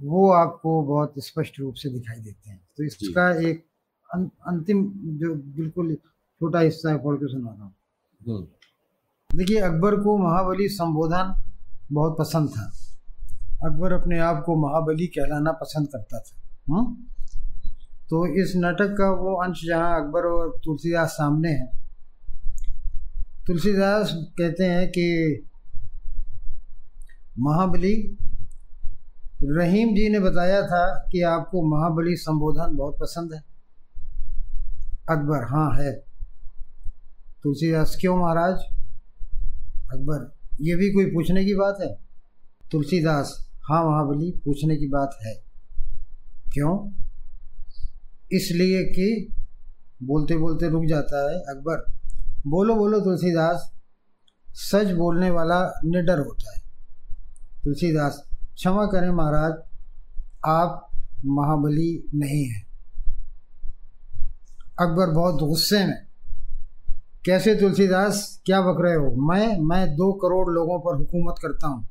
[0.00, 3.64] वो आपको बहुत स्पष्ट रूप से दिखाई देते हैं तो इसका एक
[4.10, 4.84] अं, अंतिम
[5.18, 7.74] जो बिल्कुल छोटा हिस्सा है पढ़ के सुना रहा हूँ
[8.20, 8.46] हम्म।
[9.30, 11.34] देखिए अकबर को महाबली संबोधन
[11.92, 12.70] बहुत पसंद था
[13.64, 16.36] अकबर अपने आप को महाबली कहलाना पसंद करता था
[16.70, 16.84] हुँ?
[18.10, 21.66] तो इस नाटक का वो अंश जहाँ अकबर और तुलसीदास सामने है।
[23.46, 25.06] तुलसीदास कहते हैं कि
[27.38, 28.16] महाबली,
[29.42, 33.40] रहीम जी ने बताया था कि आपको महाबली संबोधन बहुत पसंद है।
[35.10, 35.92] अकबर हाँ है।
[37.42, 38.54] तुलसीदास, क्यों महाराज?
[39.92, 41.98] अकबर, ये भी कोई पूछने की बात है?
[42.70, 45.34] तुलसीदास हाँ महाबली, पूछने की बात है।
[46.52, 47.05] क्यों?
[48.32, 49.32] इसलिए कि
[50.02, 51.92] बोलते बोलते रुक जाता है अकबर।
[52.46, 53.72] बोलो बोलो, तुलसीदास,
[54.48, 56.60] सच बोलने वाला निडर होता है।
[57.64, 59.52] तुलसीदास, क्षमा करें महाराज,
[60.46, 60.90] आप
[61.24, 62.66] महाबली नहीं हैं।
[64.80, 66.06] अकबर बहुत गुस्से में,
[67.24, 69.32] कैसे तुलसीदास, क्या बक रहे हो?
[69.32, 71.88] मैं मैं दो करोड़ लोगों पर हुकूमत करता हूँ।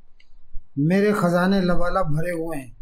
[0.80, 2.76] मेरे खजाने लबालब भरे हुए हैं।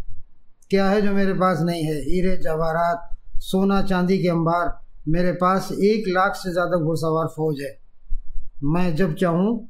[0.69, 1.95] क्या है जो मेरे पास नहीं है?
[1.95, 3.12] हीरे, जवाहरात
[3.43, 4.67] सोना चांदी के अंबार,
[5.07, 7.77] मेरे पास एक लाख से ज़्यादा घुड़सवार फौज है।
[8.65, 9.69] मैं जब चाहूँ,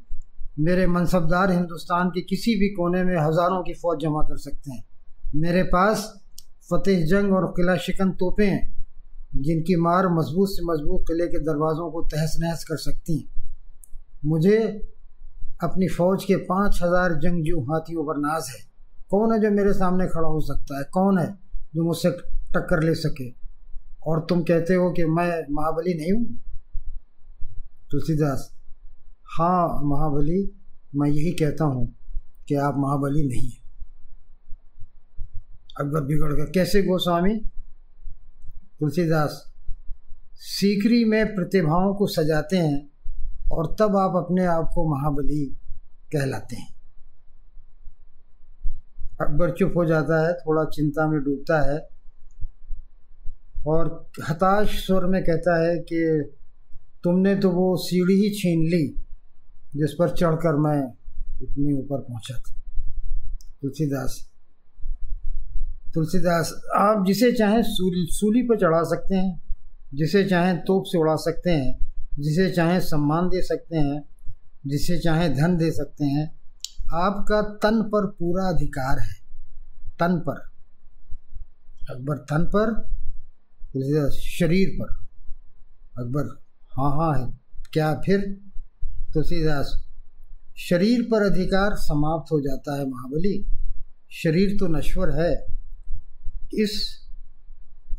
[0.59, 4.84] मेरे मनसबदार हिंदुस्तान के किसी भी कोने में हज़ारों की फ़ौज जमा कर सकते हैं।
[5.36, 6.05] मेरे पास
[6.71, 8.63] फतेह जंग और किला शिकन तोपें हैं,
[9.36, 13.28] जिनकी मार मज़बूत से मज़बूत किले के दरवाज़ों को तहस नहस कर सकती हैं।
[14.26, 14.57] मुझे
[15.63, 18.59] अपनी फ़ौज के पाँच हज़ार जंगजू हाथियों पर नाज है।
[19.09, 20.84] कौन है जो मेरे सामने खड़ा हो सकता है?
[20.84, 21.28] कौन है
[21.76, 22.11] जो मुझसे
[22.55, 23.42] टक्कर ले सके?
[24.08, 26.26] और तुम कहते हो कि मैं महाबली नहीं हूँ?
[27.91, 28.54] तुलसीदास
[29.38, 30.60] हाँ महाबली,
[30.95, 31.95] मैं यही कहता हूँ
[32.47, 33.64] कि आप महाबली नहीं हैं।
[35.80, 37.36] अकबर बिगड़ गया। कैसे गोस्वामी?
[38.80, 39.54] तुलसीदास,
[40.34, 42.89] सीकरी में प्रतिभाओं को सजाते हैं
[43.51, 45.45] और तब आप अपने आप को महाबली
[46.14, 46.74] कहलाते हैं।
[49.22, 51.92] अकबर चुप हो जाता है, थोड़ा चिंता में डूबता है
[53.68, 56.32] और हताश स्वर में कहता है कि
[57.03, 58.88] तुमने तो वो सीढ़ी ही छीन ली,
[59.76, 60.93] जिस पर चढ़कर मैं
[61.43, 62.53] इतने ऊपर पहुँचा था।
[63.61, 64.30] तुलसीदास
[65.93, 69.41] तुलसीदास, आप जिसे चाहें सूली पर चढ़ा सकते हैं,
[69.93, 74.03] जिसे चाहें तोप से उड़ा सकते हैं, जिसे चाहें सम्मान दे सकते हैं,
[74.68, 76.39] जिसे चाहें धन दे सकते हैं,
[76.93, 79.14] आपका तन पर पूरा अधिकार है।
[79.99, 80.39] तन पर,
[81.91, 82.93] अकबर, तन पर
[84.11, 84.93] शरीर पर।
[86.01, 86.41] अकबर
[86.78, 87.39] हाँ हाँ है।
[87.74, 88.41] क्या फिर?
[89.13, 89.84] तुलसीदास
[90.57, 93.45] शरीर पर अधिकार समाप्त हो जाता है महाबली।
[94.11, 95.45] शरीर तो नश्वर है।
[96.53, 96.99] इस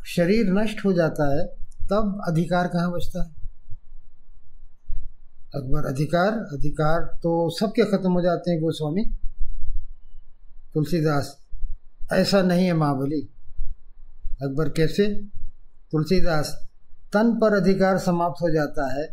[0.05, 1.47] शरीर नष्ट हो जाता है,
[1.85, 3.29] तब अधिकार कहाँ बचता है?
[5.55, 9.05] अकबर, अधिकार अधिकार तो सबके खत्म हो जाते हैं गोस्वामी।
[10.73, 11.45] तुलसीदास,
[12.13, 13.29] ऐसा नहीं है महाबली।
[14.41, 15.35] अकबर कैसे?
[15.95, 16.47] तुलसीदास,
[17.13, 19.05] तन पर अधिकार समाप्त हो जाता है,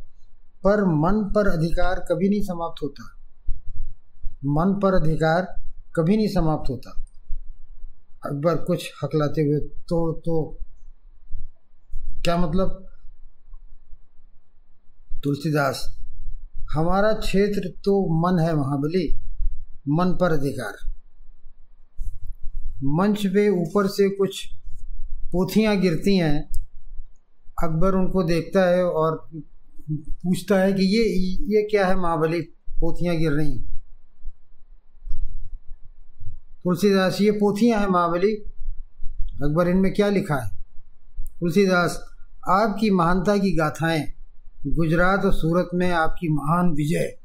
[0.65, 3.05] पर मन पर अधिकार कभी नहीं समाप्त होता।
[4.45, 5.43] मन पर अधिकार
[5.97, 6.91] कभी नहीं समाप्त होता।
[8.27, 10.59] अकबर कुछ हकलाते हुए तो तो
[12.25, 12.89] क्या मतलब?
[15.25, 15.99] तुलसीदास,
[16.73, 19.21] हमारा क्षेत्र तो मन है महाबली,
[19.89, 20.75] मन पर अधिकार।
[22.85, 24.47] मंच पे ऊपर से कुछ
[25.33, 26.62] पोथियाँ गिरती हैं
[27.63, 29.17] अकबर उनको देखता है और
[29.91, 31.05] पूछता है कि ये
[31.55, 32.41] ये क्या है महाबली?
[32.81, 33.59] पोथियाँ गिर रही
[36.65, 38.33] तुलसीदास, ये पोथियाँ हैं महाबली?
[39.43, 40.51] अकबर, इनमें क्या लिखा है?
[41.41, 42.01] तुलसीदास,
[42.49, 44.05] आपकी महानता की गाथाएँ,
[44.67, 47.17] गुजरात और सूरत में आपकी महान विजय,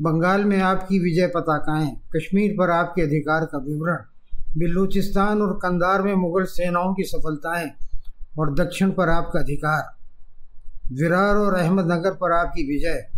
[0.00, 3.96] बंगाल में आपकी विजय पताकाएँ, कश्मीर पर आपके अधिकार का विवरण,
[4.58, 7.70] बलूचिस्तान और कंधार में मुगल सेनाओं की सफलताएँ
[8.38, 9.98] और दक्षिण पर आपका अधिकार।
[10.92, 13.10] विरार और अहमदनगर पर आपकी विजय।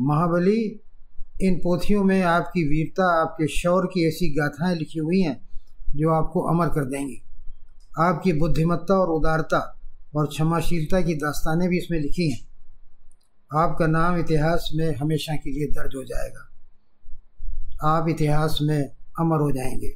[0.00, 0.80] महाबली,
[1.40, 5.48] इन पोथियों में आपकी वीरता, आपके शौर की ऐसी गाथाएँ लिखी हुई हैं,
[5.96, 7.22] जो आपको अमर कर देंगी।
[7.98, 9.80] आपकी बुद्धिमत्ता और उदारता
[10.16, 12.48] और क्षमाशीलता की दास्तानें भी इसमें लिखी हैं।
[13.54, 16.48] आपका नाम इतिहास में हमेशा के लिए दर्ज हो जाएगा।
[17.84, 18.88] आप इतिहास में
[19.20, 19.88] अमर हो जाएँगे।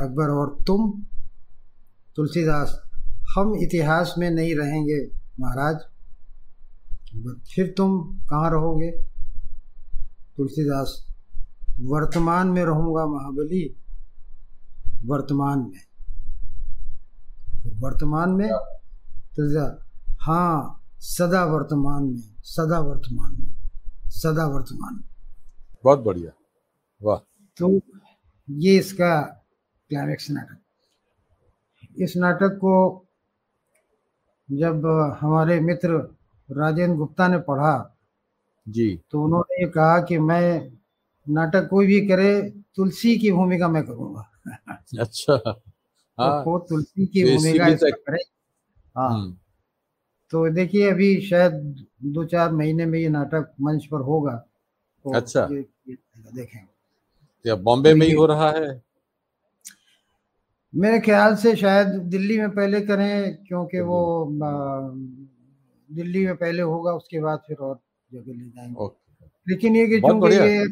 [0.00, 1.02] अकबर और तुम,
[2.16, 2.85] तुलसीदास
[3.36, 5.10] हम इतिहास में नहीं रहेंगे
[5.40, 5.76] महाराज।
[7.54, 8.90] फिर तुम कहाँ रहोगे?
[10.36, 11.06] तुलसीदास
[11.80, 13.76] वर्तमान में रहूँगा महाबली?
[15.04, 15.82] वर्तमान में।
[17.80, 18.48] वर्तमान में?
[19.36, 19.78] तुलसीदास
[20.20, 23.54] हाँ सदा वर्तमान में सदा वर्तमान में
[24.06, 25.08] सदा वर्तमान में।
[25.84, 26.30] बहुत बढ़िया
[27.02, 27.18] वाह।
[27.56, 27.80] तो
[28.50, 29.20] ये इसका
[29.88, 30.58] क्लाइमेक्स नाटक।
[31.98, 33.05] इस नाटक को
[34.52, 34.86] जब
[35.20, 36.16] हमारे मित्र
[36.50, 37.98] राजेंद्र गुप्ता ने पढ़ा
[38.68, 40.72] जी। तो उन्होंने ये कहा कि मैं
[41.28, 44.30] नाटक कोई भी करे तुलसी की भूमिका मैं करूँगा।
[45.00, 45.50] अच्छा। तो
[46.20, 48.22] हाँ। तो तुलसी की भूमिका करे।
[48.96, 49.36] हाँ। हम्म।
[50.30, 54.44] तो देखिए अभी शायद दो चार महीने में ये नाटक मंच पर होगा।
[55.04, 58.82] तो अच्छा। देखेंगे बॉम्बे में ही हो रहा है?
[60.76, 63.98] मेरे ख्याल से शायद दिल्ली में पहले करें क्योंकि वो
[65.88, 67.78] दिल्ली में। पहले होगा उसके बाद फिर और
[68.10, 68.88] जगह ले जाएँगे।
[69.46, 70.64] लेकिन ये कि चूँकि ये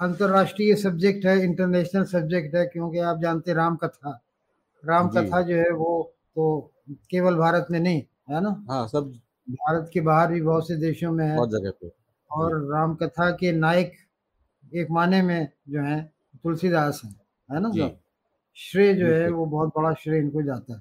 [0.00, 4.10] अंतरराष्ट्रीय सब्जेक्ट है इंटरनेशनल सब्जेक्ट है क्योंकि आप जानते राम कथा
[4.84, 6.02] राम कथा जो है वो
[6.36, 6.72] तो
[7.10, 8.64] केवल भारत में नहीं है ना?
[8.70, 9.12] हाँ सब
[9.48, 11.90] भारत के बाहर भी बहुत से देशों में है। बहुत जगह पे।
[12.30, 13.92] और राम कथा के नायक
[14.72, 16.00] एक माने में जो है
[16.42, 17.10] तुलसीदास है
[17.50, 17.68] है ना?
[18.60, 20.80] श्रेय जो है वो बहुत बड़ा श्रेय इनको जाता है।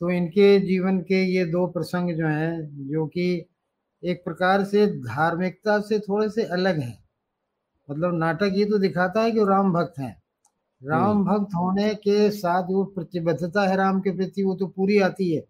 [0.00, 3.46] तो इनके जीवन के ये दो प्रसंग जो हैं जो कि
[4.04, 7.08] एक प्रकार से धार्मिकता से थोड़े से अलग हैं।
[7.90, 10.22] मतलब नाटक ये तो दिखाता है कि राम भक्त हैं।
[10.84, 14.98] राम हम्म। भक्त होने के साथ वो प्रतिबद्धता है राम के प्रति वो तो पूरी
[14.98, 15.44] आती है।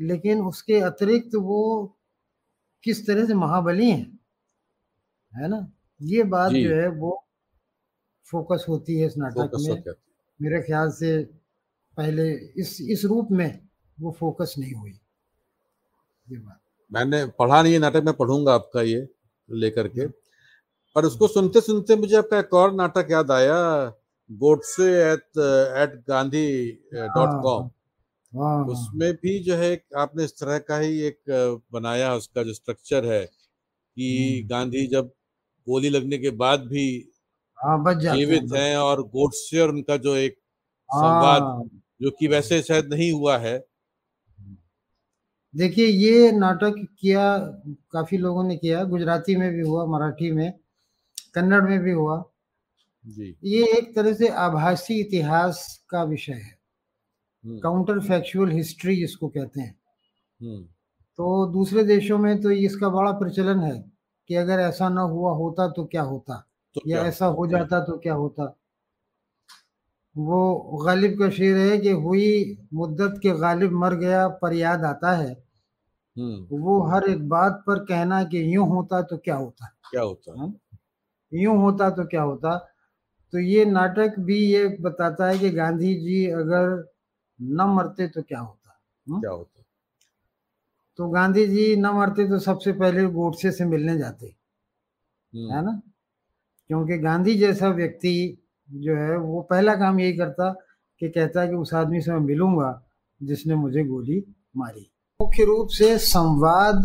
[0.00, 1.96] लेकिन उसके अतिरिक्त वो
[2.84, 4.18] किस तरह से महाबली हैं
[5.36, 5.72] है ना?
[6.02, 7.26] ये बात जो। है वो
[8.30, 10.09] फोकस होती है इस नाटक में।
[10.40, 11.22] मेरे ख्याल से
[11.96, 13.60] पहले इस इस रूप में
[14.00, 14.90] वो फोकस नहीं हुई।
[16.28, 16.60] ये बात।
[16.92, 19.08] मैंने पढ़ा नहीं है नाटक में पढ़ूँगा आपका ये
[19.48, 20.06] लेकर के।
[20.96, 23.58] पर उसको सुनते सुनते मुझे आपका एक और नाटक याद आया
[24.30, 25.38] Godse at
[25.82, 26.48] at Gandhi
[26.94, 27.70] dot com
[28.72, 33.24] उसमें भी जो है आपने इस तरह का ही एक बनाया उसका जो स्ट्रक्चर है
[33.26, 35.08] कि हम्म। गांधी जब
[35.66, 36.84] गोली लगने के बाद भी
[37.64, 40.38] हाँ, जीवित हैं और गोडसे और उनका जो एक
[40.90, 41.64] संवाद हाँ।
[42.02, 43.66] जो कि वैसे शायद नहीं हुआ है।
[45.56, 47.38] देखिए ये नाटक किया
[47.92, 50.52] काफ़ी लोगों ने किया गुजराती में भी हुआ मराठी में
[51.34, 52.24] कन्नड़ में भी हुआ।
[53.06, 56.58] जी। ये एक तरह से आभासी इतिहास का विषय है।
[57.46, 59.80] काउंटर फैक्चुअल हिस्ट्री जिसको कहते हैं।
[61.16, 63.92] तो दूसरे देशों में तो इसका बड़ा प्रचलन है
[64.28, 66.49] कि अगर ऐसा ना हुआ होता तो क्या होता?
[66.74, 68.56] तो या ऐसा हो जाता तो क्या होता?
[70.16, 75.12] वो गालिब का शेर है कि हुई मुद्दत के गालिब मर गया पर याद आता
[75.12, 75.44] है।
[76.18, 79.66] हम्म। वो हर एक बात पर कहना कि यूँ होता तो क्या होता?
[79.90, 80.38] क्या होता?
[80.38, 80.54] हाँ?
[81.34, 82.56] यूँ होता तो क्या होता?
[83.32, 86.92] तो ये नाटक भी ये बताता है कि गांधी जी अगर
[87.42, 88.80] न मरते तो क्या होता?
[89.10, 89.20] हाँ?
[89.20, 89.62] क्या होता?
[90.96, 94.26] तो गांधी जी न मरते तो सबसे पहले गोडसे से मिलने जाते।
[95.34, 95.82] हम्म। है ना?
[96.70, 98.42] क्योंकि गांधी जैसा व्यक्ति
[98.72, 100.50] जो है, वो पहला काम यही करता
[101.00, 102.82] कि कहता कि उस आदमी से मैं मिलूँगा
[103.22, 104.92] जिसने मुझे गोली मारी।
[105.22, 106.82] मुख्य रूप से संवाद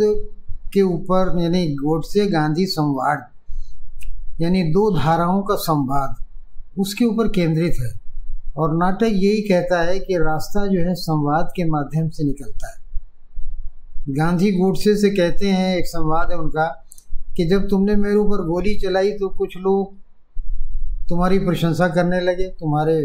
[0.73, 3.27] के ऊपर, यानी गोडसे गांधी संवाद,
[4.41, 6.15] यानी दो धाराओं का संवाद,
[6.79, 7.99] उसके ऊपर केंद्रित है।
[8.57, 12.77] और नाटक यही कहता है कि रास्ता जो है, संवाद के माध्यम से निकलता है।
[14.09, 16.84] गांधी गोडसे से कहते हैं, एक संवाद है उनका
[17.35, 19.95] कि जब तुमने मेरे ऊपर गोली चलाई तो कुछ लोग
[21.09, 23.01] तुम्हारी प्रशंसा करने लगे, तुम्हारे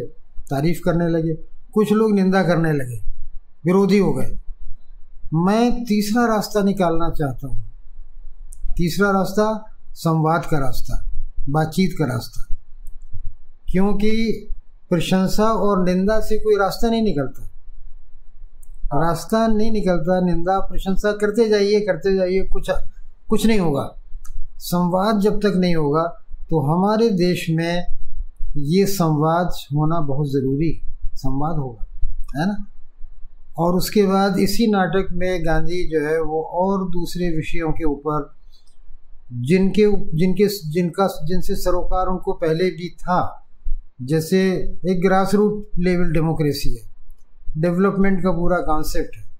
[0.50, 1.34] तारीफ़ करने लगे,
[1.72, 2.96] कुछ लोग निंदा करने लगे,
[3.64, 4.38] विरोधी हो गए।
[5.34, 7.64] मैं तीसरा रास्ता निकालना चाहता हूँ।
[8.76, 11.10] तीसरा रास्ता संवाद का रास्ता,
[11.48, 12.56] बातचीत का रास्ता।
[13.72, 14.48] क्योंकि
[14.90, 17.46] प्रशंसा और निंदा से कोई रास्ता नहीं निकलता।
[18.94, 22.70] रास्ता नहीं निकलता, निंदा प्रशंसा करते जाइए करते जाइए, कुछ
[23.28, 23.99] कुछ नहीं होगा।
[24.60, 26.02] संवाद जब तक नहीं होगा
[26.50, 27.86] तो हमारे देश में
[28.56, 30.82] ये संवाद होना बहुत ज़रूरी
[31.14, 31.84] संवाद होगा,
[32.40, 32.66] है ना?
[33.58, 38.34] और उसके बाद इसी नाटक में गांधी जो है, वो और दूसरे विषयों के ऊपर,
[39.32, 39.82] जिनके
[40.16, 43.46] जिनके, जिनका, जिनसे सरोकार उनको पहले भी था,
[44.02, 44.50] जैसे
[44.90, 46.82] एक ग्रास रूट लेवल डेमोक्रेसी है।
[47.58, 49.30] डेवलपमेंट का पूरा कॉन्सेप्ट है।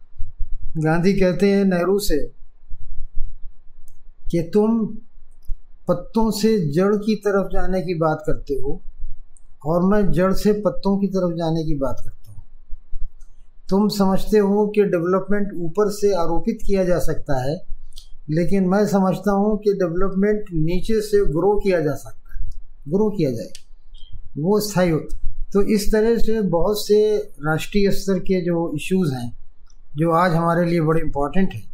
[0.76, 2.26] गांधी कहते हैं नेहरू से
[4.30, 4.96] कि तुम
[5.90, 8.80] पत्तों से जड़ की तरफ़ जाने की बात करते हो,
[9.66, 12.42] और मैं जड़ से पत्तों की तरफ़ जाने की बात करता हूँ।
[13.70, 17.56] तुम समझते हो कि डेवलपमेंट ऊपर से आरोपित किया जा सकता है,
[18.30, 22.50] लेकिन मैं समझता हूँ कि डेवलपमेंट नीचे से ग्रो किया जा सकता है,
[22.88, 23.52] ग्रो किया जाए।
[24.38, 24.92] वो स्थायी
[25.52, 29.32] तो इस तरह से बहुत से राष्ट्रीय स्तर के जो इश्यूज़ हैं,
[29.96, 31.68] जो आज हमारे लिए बड़े इम्पोर्टेंट हैं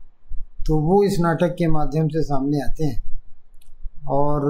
[0.66, 3.15] तो वो इस नाटक के माध्यम से सामने आते हैं।
[4.08, 4.42] और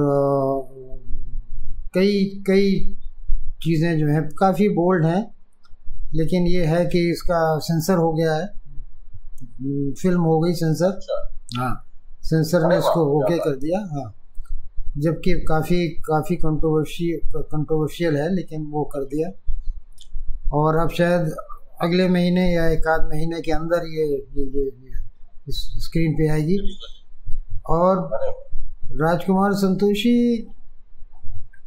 [1.94, 2.74] कई कई
[3.62, 5.22] चीज़ें जो हैं काफ़ी बोल्ड हैं
[6.14, 8.46] लेकिन ये है कि इसका सेंसर हो गया है।
[10.02, 11.72] फ़िल्म हो गई सेंसर अच्छा। हाँ
[12.22, 14.12] सेंसर ने इसको ओके कर दिया हाँ।
[14.98, 19.30] जबकि काफ़ी काफ़ी कंट्रोवर्शी कंट्रोवर्शियल है लेकिन वो कर दिया।
[20.54, 21.34] और अब शायद
[21.82, 26.59] अगले महीने या एक आध महीने के अंदर ये ये, ये, ये स्क्रीन पे आएगी।
[27.68, 28.09] और
[28.97, 30.36] राजकुमार संतोषी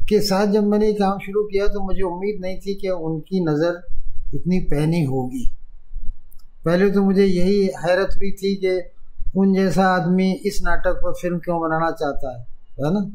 [0.10, 3.82] के साथ जब मैंने काम शुरू किया तो मुझे उम्मीद नहीं थी कि उनकी नज़र
[4.36, 5.46] इतनी पैनी होगी।
[6.66, 8.82] पहले तो मुझे यही हैरत हुई थी कि
[9.40, 12.48] उन जैसा आदमी इस नाटक पर फ़िल्म क्यों बनाना चाहता है
[12.80, 13.12] है ना?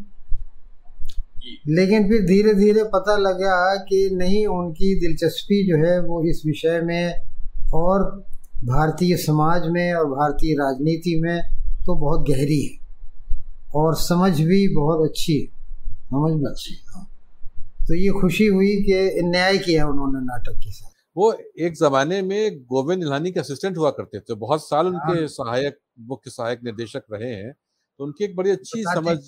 [1.69, 6.81] लेकिन फिर धीरे धीरे पता लगा कि नहीं उनकी दिलचस्पी जो है वो इस विषय
[6.81, 7.23] में
[7.75, 8.03] और
[8.65, 11.43] भारतीय समाज में और भारतीय राजनीति में
[11.87, 12.84] तो बहुत गहरी है।
[13.75, 15.47] और समझ भी बहुत अच्छी है।
[15.97, 17.11] समझ भी अच्छी हाँ
[17.89, 22.63] तो ये खुशी हुई कि न्याय किया उन्होंने नाटक के साथ। वो एक जमाने में
[22.63, 27.03] गोविंद निलानी के असिस्टेंट हुआ करते थे। बहुत साल उनके हाँ। सहायक मुख्य सहायक निर्देशक
[27.13, 27.53] रहे हैं।
[27.99, 29.19] तो उनकी एक बड़ी अच्छी समझ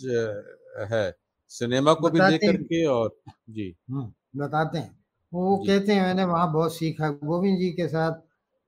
[0.92, 1.16] है।
[1.48, 3.16] सिनेमा को भी देख करके और
[3.50, 4.98] जी। हम्म, बताते हैं।
[5.34, 8.20] वो कहते हैं मैंने वहाँ बहुत सीखा गोविंद जी के साथ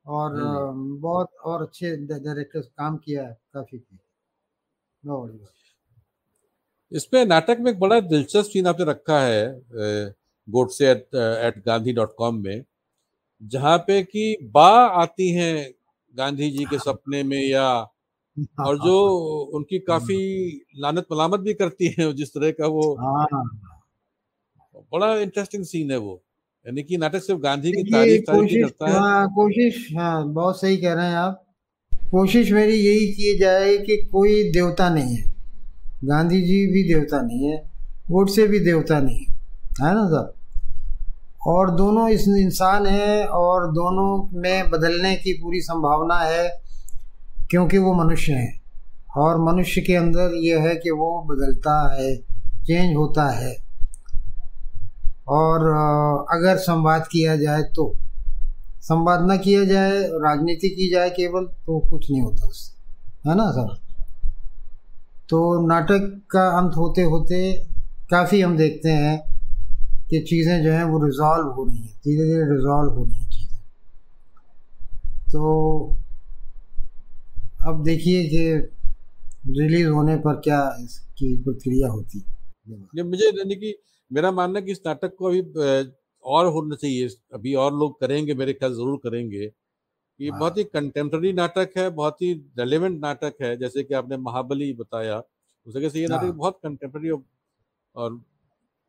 [0.06, 3.78] और हम्म। बहुत और अच्छे डायरेक्टर काम किया है। काफ़ी
[6.92, 10.14] इसमें नाटक में एक बड़ा दिलचस्प सीन आपने रखा है
[10.48, 12.64] Godse at at Gandhi dot com में
[13.42, 14.68] जहाँ पे कि बा
[15.02, 15.70] आती हैं
[16.14, 17.68] गांधी जी के। सपने में या
[18.60, 18.94] और जो
[19.54, 20.16] उनकी काफ़ी
[20.78, 23.42] लानत मलामत भी करती है जिस तरह का वो हाँ।
[24.92, 26.22] बड़ा इंटरेस्टिंग सीन है वो
[26.66, 30.76] यानी कि नाटक सिर्फ़ गांधी की तारीफ़ तारीफ़ करता है हाँ, कोशिश हाँ बहुत सही
[30.76, 31.44] कह रहे हैं आप
[32.10, 35.37] कोशिश मेरी यही की जाए कि कोई देवता नहीं है
[36.04, 37.56] गांधी जी भी देवता नहीं है,
[38.10, 39.34] वोट से भी देवता नहीं है।
[39.82, 40.36] है ना सर
[41.46, 46.48] और दोनों इस इंसान हैं और दोनों में बदलने की पूरी संभावना है,
[47.50, 48.60] क्योंकि वो मनुष्य हैं।
[49.16, 53.56] और मनुष्य के अंदर ये है कि वो बदलता है चेंज होता है।
[55.28, 55.66] और
[56.32, 57.94] अगर संवाद किया जाए तो
[58.80, 63.50] संवाद ना किया जाए, राजनीति की जाए केवल तो कुछ नहीं होता उससे। है ना
[63.50, 63.87] सर
[65.28, 67.38] तो नाटक का अंत होते होते
[68.10, 69.18] काफ़ी हम देखते हैं
[70.10, 73.28] कि चीज़ें जो हैं वो रिजॉल्व हो रही हैं। धीरे धीरे रिजॉल्व हो रही हैं
[73.30, 73.58] चीज़ें।
[75.32, 75.96] तो
[77.68, 78.44] अब देखिए कि
[79.52, 82.24] रिलीज़ होने पर क्या इसकी प्रक्रिया होती।
[82.68, 83.74] है मुझे यानी कि
[84.10, 85.40] मेरा मानना कि इस नाटक को अभी
[86.24, 89.50] और होना चाहिए। अभी और लोग करेंगे, मेरे ख्याल ज़रूर करेंगे।
[90.20, 94.16] ये हाँ। बहुत ही कंटेम्प्रेरी नाटक है बहुत ही रेलिवेंट नाटक है जैसे कि आपने
[94.16, 95.18] महाबली बताया
[95.66, 97.10] उस वजह से ये नाटक हाँ। बहुत कंटेम्प्रेरी
[97.94, 98.20] और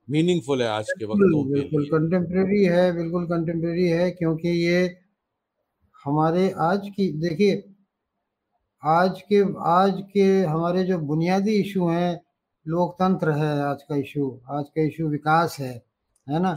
[0.10, 1.20] मीनिंगफुल है आज के वक्त
[1.52, 4.98] बिल्कुल कंटेम्प्रेरी है बिल्कुल कंटेम्प्रेरी है क्योंकि ये
[6.06, 7.64] हमारे आज की देखिए
[8.86, 12.22] आज के आज के हमारे जो बुनियादी इशू हैं
[12.68, 15.74] लोकतंत्र है आज का इशू आज का इशू विकास है
[16.28, 16.50] है ना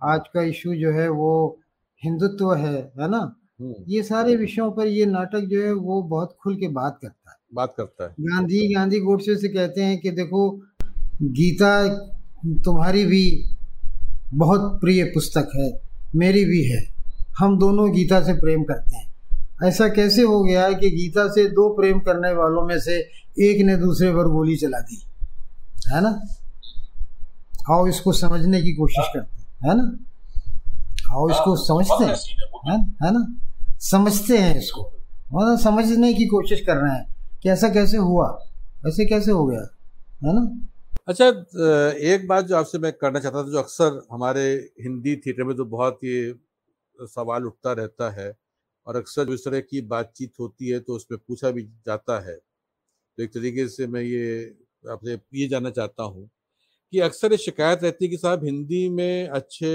[0.00, 1.58] आज का इशू जो है वो
[2.02, 3.36] हिंदुत्व है है ना।
[3.88, 7.36] ये सारे विषयों पर ये नाटक जो है वो बहुत खुल के बात करता है।
[7.54, 10.50] बात करता है। गांधी गांधी गोडसे से कहते हैं कि देखो
[11.22, 11.88] गीता
[12.46, 13.56] तुम्हारी भी
[14.34, 15.80] बहुत प्रिय पुस्तक है
[16.16, 16.86] मेरी भी है।
[17.38, 19.14] हम दोनों गीता से प्रेम करते हैं।
[19.64, 22.96] ऐसा कैसे हो गया है कि गीता से दो प्रेम करने वालों में से
[23.38, 25.02] एक ने दूसरे पर गोली चला दी?
[25.94, 26.20] है ना?
[27.70, 29.98] आओ इसको समझने की कोशिश करते हैं। है ना?
[31.14, 32.38] आओ इसको समझते हैं।
[32.72, 33.49] है, है ना?
[33.80, 34.82] समझते हैं इसको।
[35.34, 38.26] मतलब समझने की कोशिश कर रहे हैं कि ऐसा कैसे हुआ?
[38.88, 39.60] ऐसे कैसे हो गया?
[40.24, 40.42] है ना?
[41.08, 41.26] अच्छा
[42.08, 44.42] एक बात जो आपसे मैं करना चाहता था, जो अक्सर हमारे
[44.82, 46.34] हिंदी थिएटर में तो बहुत ही
[46.98, 48.32] सवाल उठता रहता है
[48.86, 53.22] और अक्सर इस तरह की बातचीत होती है तो उसमें पूछा भी जाता है। तो
[53.22, 54.42] एक तरीके से मैं ये
[54.84, 56.28] आपसे ये जानना चाहता हूँ
[56.92, 59.72] कि अक्सर ये शिकायत रहती है कि साहब हिंदी में अच्छे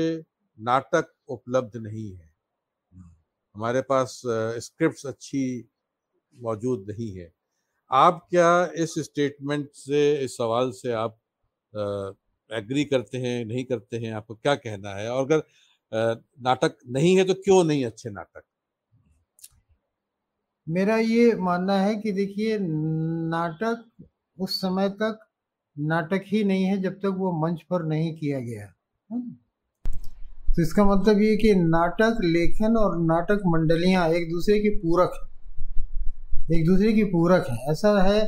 [0.59, 2.33] नाटक उपलब्ध नहीं है।
[3.55, 4.21] हमारे पास
[4.61, 5.43] स्क्रिप्ट अच्छी
[6.35, 7.31] मौजूद नहीं है।
[7.91, 11.17] आप क्या इस स्टेटमेंट से, इस सवाल से आप
[12.49, 14.11] एग्री करते हैं, नहीं करते हैं?
[14.13, 15.09] आपको क्या कहना है?
[15.09, 15.43] और अगर
[16.41, 18.43] नाटक नहीं है तो क्यों नहीं अच्छे नाटक?
[20.67, 25.19] मेरा ये मानना है कि देखिए, नाटक उस समय तक
[25.77, 28.73] नाटक ही नहीं है जब तक वो मंच पर नहीं किया गया।
[30.55, 35.21] तो इसका मतलब ये कि नाटक लेखन और नाटक मंडलियाँ एक दूसरे की पूरक
[36.53, 38.21] एक दूसरे की पूरक है। ऐसा है,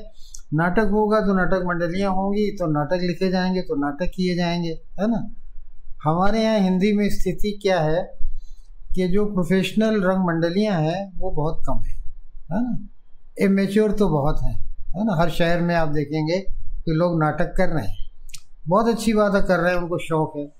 [0.53, 5.07] नाटक होगा तो नाटक मंडलियाँ होंगी तो नाटक लिखे जाएँगे तो नाटक किए जाएँगे, है
[5.11, 5.35] ना?
[6.03, 8.03] हमारे यहाँ हिंदी में स्थिति क्या है
[8.95, 11.95] कि जो प्रोफेशनल रंग मंडलियाँ हैं, वो बहुत कम है
[12.51, 12.87] है ना?
[13.41, 14.55] इमेच्योर तो बहुत हैं,
[14.97, 15.21] है ना?
[15.21, 18.09] हर शहर में आप देखेंगे कि लोग नाटक कर रहे हैं।
[18.67, 20.56] बहुत अच्छी बात है, कर रहे हैं, उनको शौक है।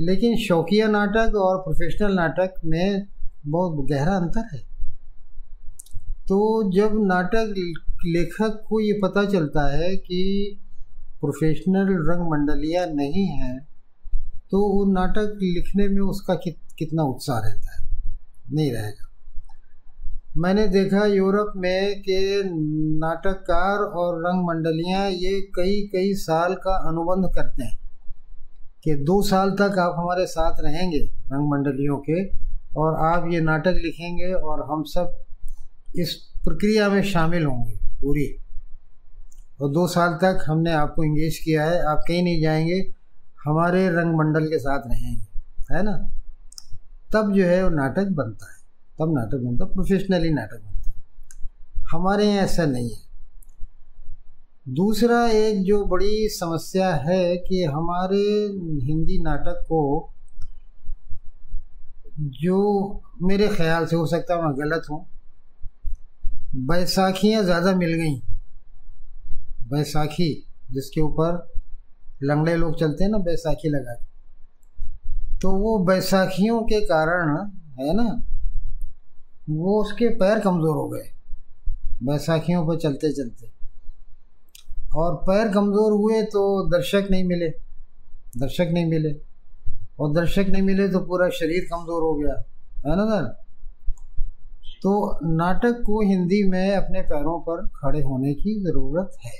[0.00, 3.06] लेकिन शौकिया नाटक और प्रोफेशनल नाटक में
[3.46, 4.60] बहुत गहरा अंतर है।
[6.28, 7.54] तो जब नाटक
[8.06, 10.58] लेखक को ये पता चलता है कि
[11.20, 13.68] प्रोफेशनल रंग मंडलिया नहीं हैं
[14.50, 17.88] तो वो नाटक लिखने में उसका कित, कितना उत्साह रहता है?
[18.52, 19.08] नहीं रहेगा।
[20.36, 22.42] मैंने देखा यूरोप में कि
[22.98, 27.81] नाटककार और रंग मंडलियाँ ये कई कई साल का अनुबंध करते हैं।
[28.84, 30.98] कि दो साल तक आप हमारे साथ रहेंगे
[31.32, 32.28] रंग मंडलियों के,
[32.76, 35.24] और आप ये नाटक लिखेंगे और हम सब
[35.96, 36.14] इस
[36.44, 38.38] प्रक्रिया में शामिल होंगे पूरी।
[39.60, 42.94] और दो साल तक हमने आपको इंगेज किया है, आप कहीं नहीं जाएँगे,
[43.44, 45.26] हमारे रंग मंडल के साथ रहेंगे,
[45.74, 46.10] है ना?
[47.12, 48.58] तब जो है वो नाटक बनता है,
[49.00, 50.92] तब नाटक बनता प्रोफेशनली नाटक बनता
[51.90, 53.11] हमारे यहाँ ऐसा नहीं है।
[54.66, 58.18] दूसरा एक जो बड़ी समस्या है कि हमारे
[58.86, 59.80] हिंदी नाटक को
[62.36, 62.58] जो
[63.22, 65.04] मेरे ख्याल से हो सकता है मैं गलत हूँ,
[66.66, 68.14] बैसाखियाँ ज़्यादा मिल गई।
[69.70, 70.32] बैसाखी,
[70.72, 71.46] जिसके ऊपर
[72.22, 73.94] लंगड़े लोग चलते हैं ना, बैसाखी लगा
[75.42, 77.30] तो वो बैसाखियों के कारण
[77.80, 78.04] है ना,
[79.50, 81.08] वो उसके पैर कमज़ोर हो गए,
[82.02, 83.50] बैसाखियों पर चलते चलते
[84.94, 86.40] और पैर कमज़ोर हुए तो
[86.70, 87.48] दर्शक नहीं मिले,
[88.38, 89.12] दर्शक नहीं मिले।
[90.00, 92.34] और दर्शक नहीं मिले तो पूरा शरीर कमज़ोर हो गया,
[92.86, 93.24] है ना सर?
[94.82, 94.92] तो
[95.28, 99.32] नाटक को हिंदी में अपने पैरों पर खड़े होने की ज़रूरत है।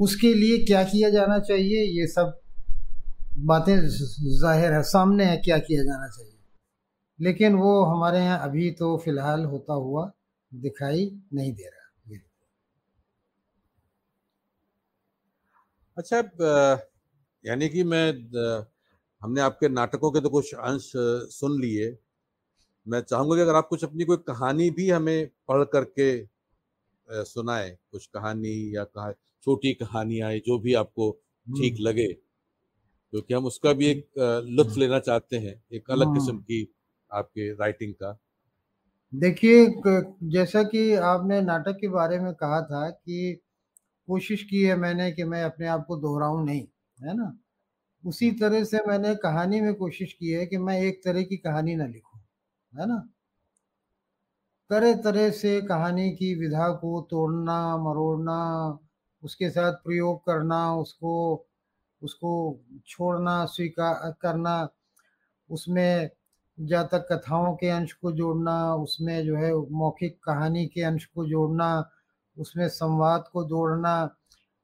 [0.00, 1.82] उसके लिए क्या किया जाना चाहिए?
[1.92, 2.38] ये सब
[3.46, 6.32] बातें ज़ाहिर है, सामने है क्या किया जाना चाहिए।
[7.18, 10.10] लेकिन वो हमारे यहाँ अभी तो फ़िलहाल होता हुआ
[10.52, 11.75] दिखाई नहीं दे रहा।
[15.96, 16.18] अच्छा
[17.44, 18.06] यानी कि मैं
[19.22, 20.90] हमने आपके नाटकों के तो कुछ अंश
[21.32, 21.96] सुन लिए
[22.86, 26.08] मैं चाहूँगा कि अगर आप कुछ अपनी कोई कहानी भी हमें पढ़ करके
[27.08, 29.10] सुनाए कुछ कहानी या कहा
[29.46, 31.10] छोटी कहानियाँ जो भी आपको
[31.46, 36.14] ठीक हम्म। लगे क्योंकि हम उसका भी एक लुत्फ हम्म। लेना चाहते हैं एक अलग
[36.14, 36.66] किस्म हाँ। की
[37.10, 38.18] आपके राइटिंग का
[39.12, 39.66] देखिए
[40.30, 43.38] जैसा कि आपने नाटक के बारे में कहा था कि
[44.08, 46.66] कोशिश की है मैंने कि मैं अपने आप को दोहराऊं नहीं
[47.02, 47.38] है ना?
[48.04, 51.76] उसी तरह से मैंने कहानी में कोशिश की है कि मैं एक तरह की कहानी
[51.76, 52.20] ना लिखूं
[52.80, 53.08] है ना?
[54.70, 58.78] तरह तरह से कहानी की विधा को तोड़ना मरोड़ना
[59.22, 61.46] उसके साथ प्रयोग करना उसको
[62.02, 64.68] उसको छोड़ना स्वीकार करना
[65.50, 66.10] उसमें
[66.60, 71.90] जातक कथाओं के अंश को जोड़ना उसमें जो है मौखिक कहानी के अंश को जोड़ना
[72.38, 74.16] उसमें संवाद को जोड़ना,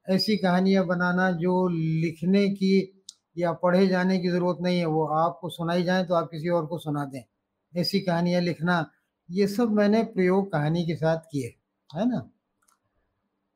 [0.08, 3.04] ऐसी कहानियाँ बनाना जो लिखने की
[3.38, 6.66] या पढ़े जाने की ज़रूरत नहीं है, वो आपको सुनाई जाए तो आप किसी और
[6.66, 7.22] को सुना दें।
[7.74, 8.90] ऐसी कहानियाँ लिखना,
[9.30, 11.54] ये सब मैंने प्रयोग कहानी के साथ किए,
[11.96, 12.30] है ना?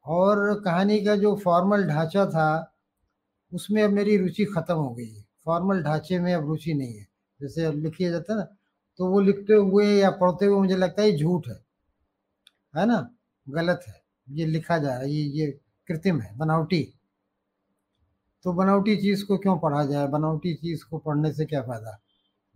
[0.06, 2.72] और कहानी का जो फॉर्मल ढांचा था,
[3.52, 7.06] उसमें अब मेरी रुचि ख़त्म हो गई है। फॉर्मल ढांचे में अब रुचि नहीं है।
[7.40, 8.44] जैसे अब लिखिए जाता है ना
[8.98, 11.64] तो वो लिखते हुए या पढ़ते हुए मुझे लगता है झूठ है।
[12.76, 13.10] है ना?
[13.48, 16.92] गलत है। ये लिखा जा रहा है ये ये कृत्रिम है बनावटी।
[18.44, 20.08] तो बनावटी चीज़ को क्यों पढ़ा जाए?
[20.08, 21.98] बनावटी चीज़ को पढ़ने से क्या फ़ायदा?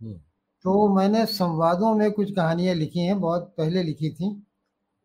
[0.01, 0.19] हम्म।
[0.63, 4.43] तो मैंने संवादों में कुछ कहानियाँ लिखी हैं बहुत पहले लिखी थी।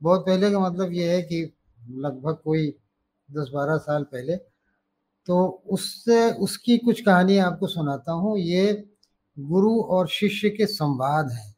[0.02, 1.54] बहुत पहले का मतलब ये है कि
[1.90, 2.68] लगभग कोई
[3.32, 4.36] दस बारह साल पहले।
[5.26, 8.88] तो उससे उसकी कुछ कहानी आपको सुनाता हूँ। ये
[9.38, 11.56] गुरु और शिष्य के संवाद हैं।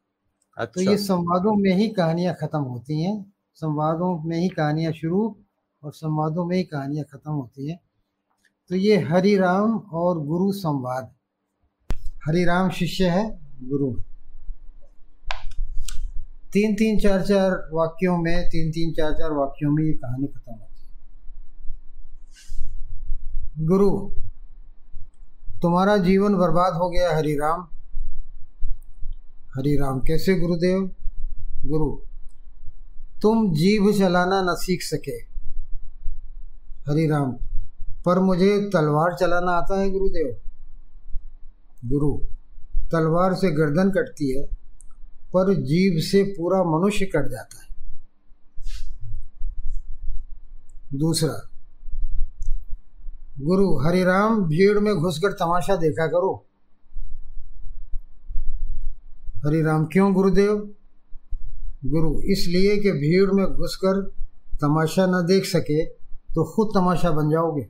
[0.56, 4.92] अच्छा। तो ये अच्छा। संवादों में ही कहानियाँ खत्म होती हैं। संवादों में ही कहानियाँ
[4.92, 5.36] शुरू
[5.82, 7.80] और संवादों में ही कहानियाँ खत्म होती हैं।
[8.68, 11.14] तो ये हरि राम और गुरु संवाद।
[12.26, 14.02] हरि राम शिष्य है, गुरु
[16.52, 20.52] तीन तीन चार चार वाक्यों में, तीन तीन चार चार वाक्यों में ये कहानी खत्म
[20.52, 20.90] होती है।
[23.66, 24.10] गुरु,
[25.62, 27.68] तुम्हारा जीवन बर्बाद हो गया, हरि राम।
[29.56, 30.90] हरि राम, कैसे गुरुदेव?
[31.66, 32.07] गुरु
[33.22, 35.28] तुम जीभ चलाना न सीख सके।
[36.90, 37.32] हरि राम
[38.06, 40.36] पर मुझे तलवार चलाना आता है, गुरुदेव।
[41.84, 42.20] गुरु,
[42.92, 44.46] तलवार से गर्दन कटती है,
[45.34, 47.68] पर जीव से पूरा मनुष्य कट जाता है।
[50.94, 51.48] दूसरा,
[53.40, 56.46] गुरु, हरिराम, भीड़ में घुसकर तमाशा देखा करो।
[59.46, 60.74] हरिराम, क्यों, गुरुदेव?
[61.84, 64.00] गुरु इसलिए कि भीड़ में घुसकर
[64.60, 65.84] तमाशा न देख सके
[66.34, 67.62] तो खुद तमाशा बन जाओगे।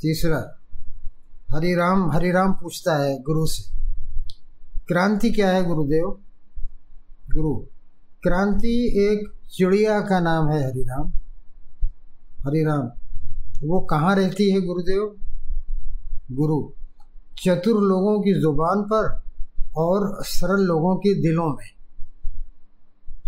[0.00, 0.38] तीसरा
[1.50, 3.62] हरिराम हरिराम पूछता है गुरु से
[4.88, 6.06] क्रांति क्या है गुरुदेव?
[7.34, 7.54] गुरु
[8.22, 11.08] क्रांति एक चिड़िया का नाम है हरिराम।
[12.46, 12.90] हरिराम
[13.68, 15.02] वो कहाँ रहती है गुरुदेव?
[16.32, 16.62] गुरु
[17.38, 19.31] चतुर लोगों की ज़ुबान पर।
[19.76, 21.70] और सरल लोगों के दिलों में।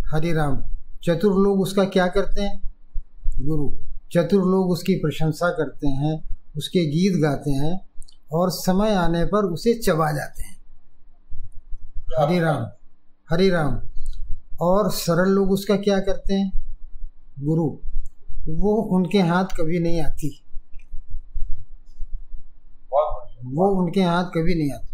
[0.07, 0.63] हरे राम,
[1.05, 2.63] चतुर लोग उसका क्या करते हैं?
[3.41, 3.73] गुरु,
[4.13, 6.23] चतुर लोग उसकी प्रशंसा करते हैं,
[6.57, 7.89] उसके गीत गाते हैं
[8.33, 10.65] और समय आने पर उसे चबा जाते हैं।
[12.19, 12.67] हरे राम,
[13.31, 13.81] हरि राम,
[14.61, 16.77] और सरल लोग उसका क्या करते हैं?
[17.41, 17.79] गुरु,
[18.49, 20.41] वो उनके हाथ कभी नहीं आती।
[23.45, 24.94] वो उनके हाथ कभी नहीं आती।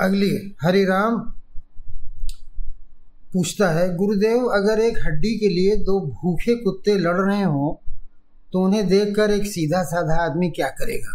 [0.00, 0.30] अगली,
[0.62, 1.18] हरि राम
[3.32, 7.74] पूछता है, गुरुदेव, अगर एक हड्डी के लिए दो भूखे कुत्ते लड़ रहे हों
[8.52, 11.14] तो उन्हें देखकर एक सीधा साधा आदमी क्या करेगा?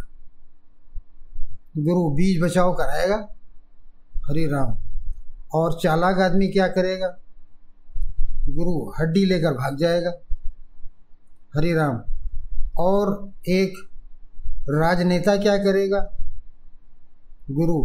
[1.78, 3.16] गुरु, बीज बचाव कराएगा?
[4.26, 4.76] हरि राम,
[5.54, 7.08] और चालाक आदमी क्या करेगा?
[8.50, 10.14] गुरु, हड्डी लेकर भाग जाएगा।
[11.54, 12.02] हरि राम,
[12.80, 13.74] और एक
[14.70, 16.00] राजनेता क्या करेगा?
[17.52, 17.84] गुरु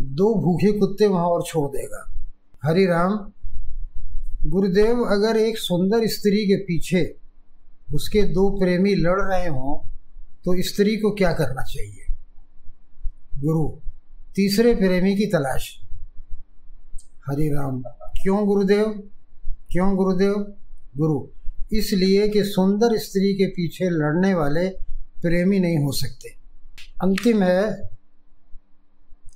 [0.00, 2.04] दो भूखे कुत्ते वहाँ और छोड़ देगा।
[2.64, 3.32] हरि राम
[4.46, 7.02] गुरुदेव, अगर एक सुंदर स्त्री के पीछे
[7.94, 9.76] उसके दो प्रेमी लड़ रहे हों
[10.44, 12.04] तो स्त्री को क्या करना चाहिए?
[13.38, 13.68] गुरु,
[14.34, 15.68] तीसरे प्रेमी की तलाश।
[17.26, 17.82] हरि राम
[18.22, 18.86] क्यों गुरुदेव?
[19.70, 20.34] क्यों गुरुदेव?
[20.96, 21.26] गुरु,
[21.72, 24.68] इसलिए कि सुंदर स्त्री के पीछे लड़ने वाले
[25.22, 26.28] प्रेमी नहीं हो सकते।
[27.02, 27.95] अंतिम है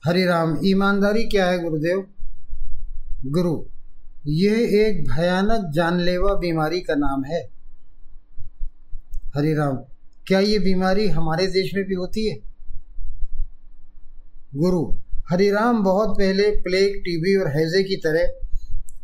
[0.07, 2.07] हरि राम, ईमानदारी क्या है गुरुदेव?
[3.27, 3.65] गुरु,
[4.27, 7.49] यह एक भयानक जानलेवा बीमारी का नाम है।
[9.35, 9.77] हरि राम,
[10.27, 12.39] क्या ये बीमारी हमारे देश में भी होती है?
[14.55, 14.97] गुरु
[15.31, 18.33] हरिराम बहुत पहले प्लेग, टीबी और हैजे की तरह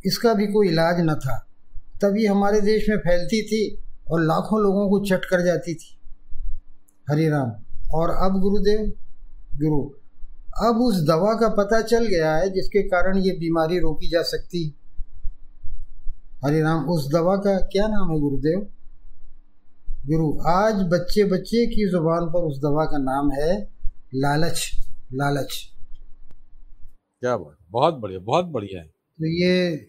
[0.07, 1.47] इसका भी कोई इलाज न था।
[2.03, 5.99] तभी हमारे देश में फैलती थी और लाखों लोगों को चट कर जाती थी।
[7.11, 7.53] हरिराम
[7.95, 8.93] और अब गुरुदेव?
[9.57, 10.06] गुरु
[10.57, 14.61] अब उस दवा का पता चल गया है जिसके कारण ये बीमारी रोकी जा सकती।
[16.45, 18.61] हरे राम उस दवा का क्या नाम है गुरुदेव?
[20.07, 23.69] गुरु आज बच्चे बच्चे की ज़ुबान पर उस दवा का नाम है
[24.15, 24.71] लालच
[25.15, 25.59] लालच।
[27.21, 29.87] क्या बात बहुत बढ़िया बहुत बढ़िया है। तो ये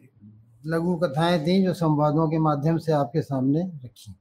[0.66, 4.16] लघु कथाएँ थी जो संवादों के माध्यम से आपके सामने रखी।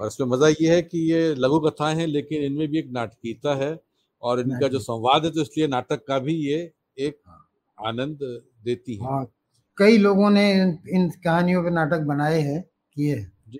[0.00, 3.54] और इसमें मज़ा ये है कि ये लघु कथाएँ हैं लेकिन इनमें भी एक नाटकीयता
[3.64, 3.87] है।
[4.22, 6.58] और इनका जो संवाद है तो इसलिए नाटक का भी ये
[6.98, 7.18] एक
[7.78, 8.18] आनंद
[8.64, 9.24] देती है। हाँ
[9.78, 10.50] कई लोगों ने
[10.90, 12.62] इन कहानियों पे नाटक बनाए हैं
[12.96, 13.16] किए
[13.48, 13.58] जी।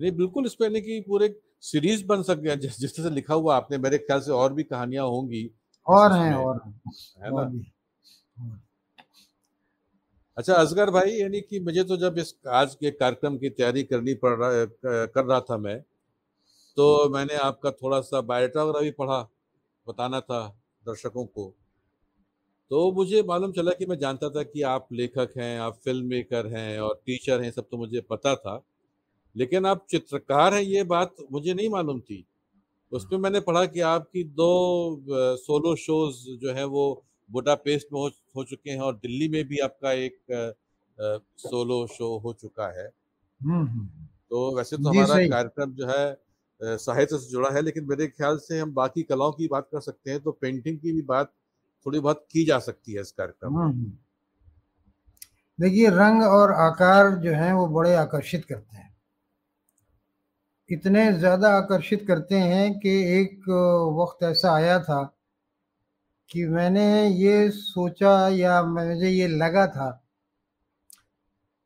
[0.00, 3.34] नहीं बिल्कुल इस पर कि पूरे सीरीज़ बन सक गया जिस जिस तरह से लिखा
[3.34, 5.50] हुआ आपने मेरे ख्याल से और भी कहानियाँ होंगी।
[5.86, 6.60] और हैं और
[7.18, 7.50] है ना?
[10.36, 14.14] अच्छा असगर भाई यानी कि मुझे तो जब इस आज के कार्यक्रम की तैयारी करनी
[14.14, 14.64] पड़ रहा
[15.06, 15.76] कर रहा था मैं
[16.76, 19.28] तो मैंने आपका थोड़ा सा बायोडाटा वगैरह भी पढ़ा
[19.88, 20.40] बताना था
[20.86, 21.54] दर्शकों को।
[22.70, 26.46] तो मुझे मालूम चला कि मैं जानता था कि आप लेखक हैं आप फ़िल्म मेकर
[26.46, 28.62] हैं और टीचर हैं सब तो मुझे पता था।
[29.36, 32.24] लेकिन आप चित्रकार हैं ये बात मुझे नहीं मालूम थी।
[32.92, 35.02] उसमें मैंने पढ़ा कि आपकी दो
[35.36, 39.58] सोलो शोज़ जो है वो बुडापेस्ट में हो, हो चुके हैं और दिल्ली में भी
[39.58, 40.18] आपका एक
[41.38, 42.86] सोलो शो हो चुका है।
[43.42, 46.23] हम्म, हम्म, हम्म। तो वैसे तो हमारा कार्यक्रम जो है
[46.64, 50.10] साहित्य से जुड़ा है, लेकिन मेरे ख्याल से हम बाकी कलाओं की बात कर सकते
[50.10, 51.32] हैं तो पेंटिंग की भी बात
[51.86, 53.90] थोड़ी बहुत की जा सकती है इस कार्यक्रम में।
[55.58, 58.92] देखिए, रंग और आकार जो है, वो बड़े आकर्षित करते हैं।
[60.70, 63.48] इतने ज़्यादा आकर्षित करते हैं कि एक
[63.98, 65.02] वक्त ऐसा आया था
[66.30, 69.90] कि मैंने ये सोचा या मुझे ये लगा था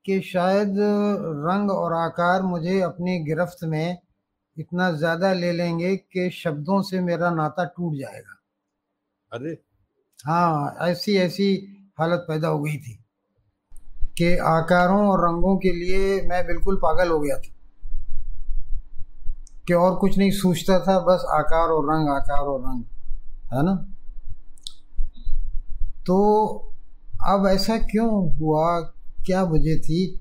[0.04, 3.98] कि शायद रंग और आकार मुझे अपनी गिरफ्त में
[4.58, 8.38] इतना ज़्यादा ले लेंगे कि शब्दों से मेरा नाता टूट जाएगा।
[9.32, 9.50] अरे।
[10.26, 11.54] हाँ ऐसी ऐसी
[12.00, 12.98] हालत पैदा हो गई थी
[14.18, 17.54] कि आकारों और रंगों के लिए मैं बिल्कुल पागल हो गया था।
[19.66, 22.84] कि और कुछ नहीं सोचता था बस आकार और रंग आकार और रंग
[23.54, 23.74] है ना?
[26.06, 26.18] तो
[27.28, 28.80] अब ऐसा क्यों हुआ?
[29.26, 30.20] क्या वजह थी?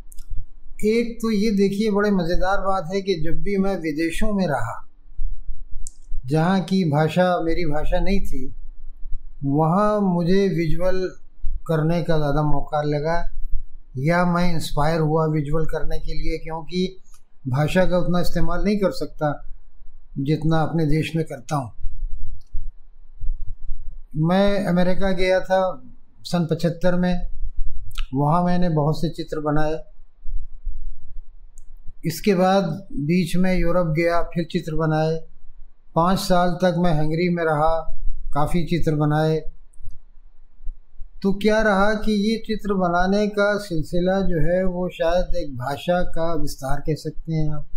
[0.86, 4.88] एक तो ये देखिए, बड़े मज़ेदार बात है कि जब भी मैं विदेशों में रहा,
[6.26, 8.56] जहाँ की भाषा, मेरी भाषा नहीं थी,
[9.46, 11.10] वहाँ मुझे विजुअल
[11.68, 13.34] करने का ज़्यादा मौका लगा।
[13.98, 17.00] या मैं इंस्पायर हुआ विजुअल करने के लिए, क्योंकि
[17.48, 19.50] भाषा का उतना इस्तेमाल नहीं कर सकता,
[20.20, 21.72] जितना अपने देश में करता हूँ।
[24.18, 25.84] मैं अमेरिका गया था
[26.24, 27.28] सन पचहत्तर में।
[28.14, 29.84] वहाँ मैंने बहुत से चित्र बनाए।
[32.08, 35.24] इसके बाद बीच में यूरोप गया, फिर चित्र बनाए।
[35.96, 37.98] पाँच साल तक मैं हंगरी में रहा,
[38.34, 39.40] काफ़ी चित्र बनाए।
[41.22, 46.04] तो क्या रहा कि ये चित्र बनाने का सिलसिला जो है, वो शायद एक भाषा
[46.04, 47.68] का विस्तार कह सकते हैं आप।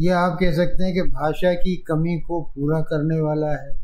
[0.00, 3.80] या आप कह सकते हैं कि भाषा की कमी को पूरा करने वाला है।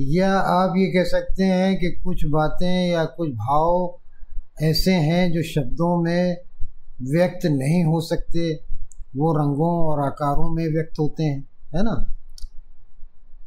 [0.00, 3.98] या आप ये कह सकते हैं कि कुछ बातें या कुछ भाव
[4.62, 6.47] ऐसे हैं जो शब्दों में
[7.02, 8.54] व्यक्त नहीं हो सकते।
[9.16, 12.14] वो रंगों और आकारों में व्यक्त होते हैं, है ना?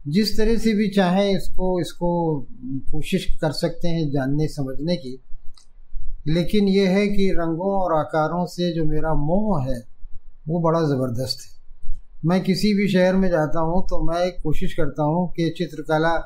[0.07, 5.21] जिस तरह से भी चाहे इसको इसको कोशिश कर सकते हैं जानने, समझने की।
[6.27, 9.83] लेकिन ये है कि रंगों और आकारों से जो मेरा मोह है,
[10.47, 11.61] वो बड़ा ज़बरदस्त है।
[12.25, 16.17] मैं किसी भी शहर में जाता हूँ तो मैं कोशिश करता हूँ कि चित्रकला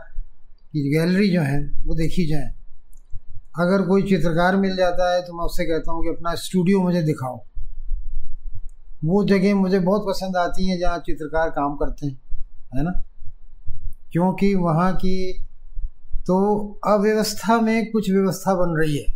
[0.72, 2.54] की गैलरी जो है, वो देखी जाए।
[3.56, 7.02] अगर कोई चित्रकार मिल जाता है तो मैं उससे कहता हूँ कि अपना स्टूडियो मुझे
[7.02, 7.38] दिखाओ।
[9.06, 12.18] वो जगह मुझे बहुत पसंद आती हैं जहाँ चित्रकार काम करते हैं,
[12.76, 12.92] है ना?
[14.12, 15.18] क्योंकि वहाँ की
[16.28, 16.38] तो
[16.88, 19.14] अव्यवस्था में कुछ व्यवस्था बन रही है।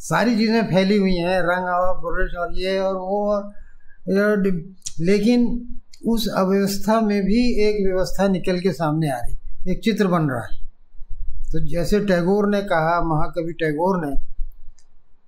[0.00, 4.46] सारी चीज़ें फैली हुई हैं, रंग और ब्रश और ये और वो और
[5.02, 5.46] लेकिन
[6.06, 9.36] उस अव्यवस्था में भी एक व्यवस्था निकल के सामने आ रही,
[9.72, 10.65] एक चित्र बन रहा है।
[11.56, 14.16] तो जैसे टैगोर ने कहा, महाकवि टैगोर ने,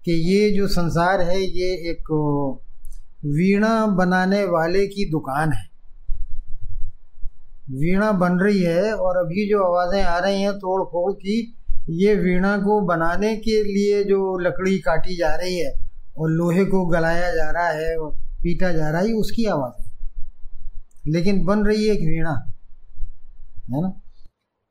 [0.04, 2.10] कि ये जो संसार है, ये एक
[3.26, 5.64] वीणा बनाने वाले की दुकान है।
[7.70, 11.56] वीणा बन रही है और अभी जो आवाज़ें आ रही हैं तोड़ फोड़ की,
[11.90, 15.72] ये वीणा को बनाने के लिए जो लकड़ी काटी जा रही है
[16.18, 18.10] और लोहे को गलाया जा रहा है और
[18.42, 22.36] पीटा जा रहा है उसकी आवाज़ है। लेकिन बन रही है एक वीणा,
[23.70, 23.92] है ना?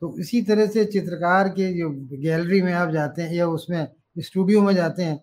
[0.02, 3.88] तो इसी तरह से चित्रकार के जो गैलरी में आप जाते हैं या उसमें
[4.20, 5.18] स्टूडियो में जाते हैं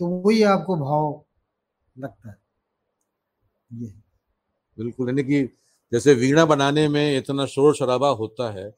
[0.00, 1.24] तो वही आपको भाव
[1.96, 2.38] लगता है
[3.70, 3.92] ये
[4.78, 5.42] बिल्कुल यानी कि
[5.92, 8.70] जैसे वीणा बनाने में इतना शोर शराबा होता है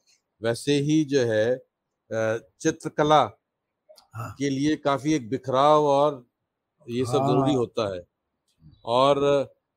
[0.43, 1.47] वैसे ही जो है
[2.11, 3.21] चित्रकला
[4.15, 6.25] हाँ। के लिए काफ़ी एक बिखराव और
[6.87, 8.03] ये सब हाँ। ज़रूरी होता है
[8.85, 9.21] और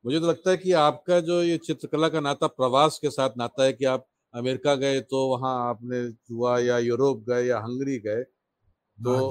[0.05, 3.63] मुझे तो लगता है कि आपका जो ये चित्रकला का नाता प्रवास के साथ नाता
[3.63, 5.99] है कि आप अमेरिका गए तो वहाँ आपने
[6.31, 8.23] हुआ या यूरोप गए या हंगरी गए
[8.97, 9.21] तो हाँ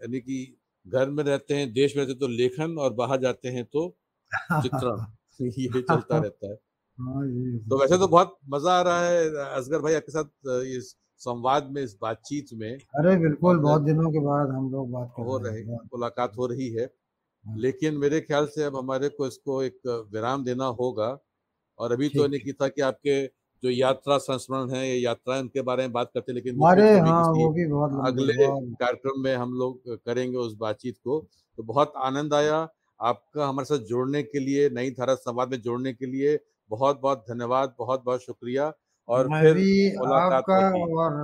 [0.00, 0.38] यानी कि
[0.86, 3.88] घर में रहते हैं देश में रहते तो लेखन और बाहर जाते हैं तो
[4.58, 5.00] चित्रण
[5.58, 6.56] ये चलता रहता है।
[6.98, 7.22] हाँ,
[7.70, 11.82] तो वैसे तो बहुत मज़ा आ रहा है असगर भाई आपके साथ इस संवाद में
[11.82, 16.36] इस बातचीत में। अरे बिल्कुल बहुत दिनों के बाद हम लोग बात हो रहे मुलाकात
[16.36, 16.84] हो रही है
[17.44, 19.80] हाँ। लेकिन मेरे ख्याल से अब हमारे को इसको एक
[20.12, 21.08] विराम देना होगा
[21.78, 23.16] और अभी तो नहीं था कि आपके
[23.62, 27.48] जो यात्रा संस्मरण है या यात्रा उनके बारे में बात करते लेकिन अरे हाँ वो
[27.52, 31.18] भी बहुत अगले कार्यक्रम में हम लोग करेंगे उस बातचीत को।
[31.58, 32.56] तो बहुत आनंद आया
[33.00, 36.38] आपका हमारे साथ जोड़ने के लिए नई धारा संवाद में जोड़ने के लिए।
[36.70, 38.72] बहुत बहुत धन्यवाद बहुत बहुत शुक्रिया।
[39.08, 40.58] और मैं फिर भी आपका
[40.96, 41.14] और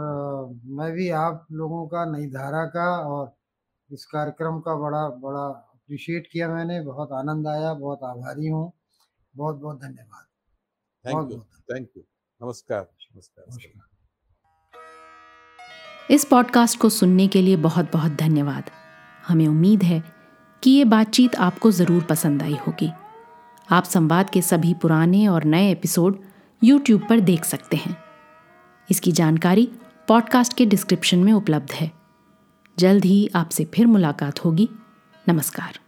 [0.76, 3.34] मैं भी आप लोगों का नई धारा का और
[3.90, 8.70] इस कार्यक्रम का बड़ा बड़ा अप्रिशिएट किया मैंने। बहुत आनंद आया बहुत आभारी हूँ।
[9.34, 10.26] बहुत बहुत धन्यवाद
[11.04, 11.40] थैंक यू
[11.72, 12.02] थैंक यू
[12.42, 12.80] नमस्कार
[13.14, 13.74] नमस्कार
[16.10, 18.70] इस पॉडकास्ट को सुनने के लिए बहुत बहुत धन्यवाद।
[19.26, 20.02] हमें उम्मीद है
[20.62, 22.90] कि ये बातचीत आपको ज़रूर पसंद आई होगी।
[23.70, 26.18] आप संवाद के सभी पुराने और नए एपिसोड
[26.64, 27.96] यूट्यूब पर देख सकते हैं।
[28.90, 29.68] इसकी जानकारी
[30.08, 31.90] पॉडकास्ट के डिस्क्रिप्शन में उपलब्ध है।
[32.78, 34.68] जल्द ही आपसे फिर मुलाकात होगी।
[35.28, 35.78] नमस्कार।